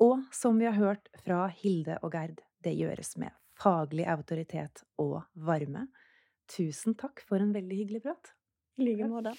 Og 0.00 0.22
som 0.32 0.58
vi 0.58 0.64
har 0.64 0.78
hørt 0.80 1.10
fra 1.24 1.42
Hilde 1.52 1.98
og 2.00 2.14
Gerd, 2.14 2.40
det 2.64 2.72
gjøres 2.72 3.18
med 3.20 3.36
faglig 3.60 4.06
autoritet 4.08 4.80
og 5.00 5.20
varme. 5.36 5.90
Tusen 6.48 6.96
takk 6.96 7.20
for 7.28 7.42
en 7.44 7.52
veldig 7.52 7.82
hyggelig 7.82 8.02
prat. 8.08 8.32
I 8.80 8.88
like 8.88 9.10
måte. 9.12 9.36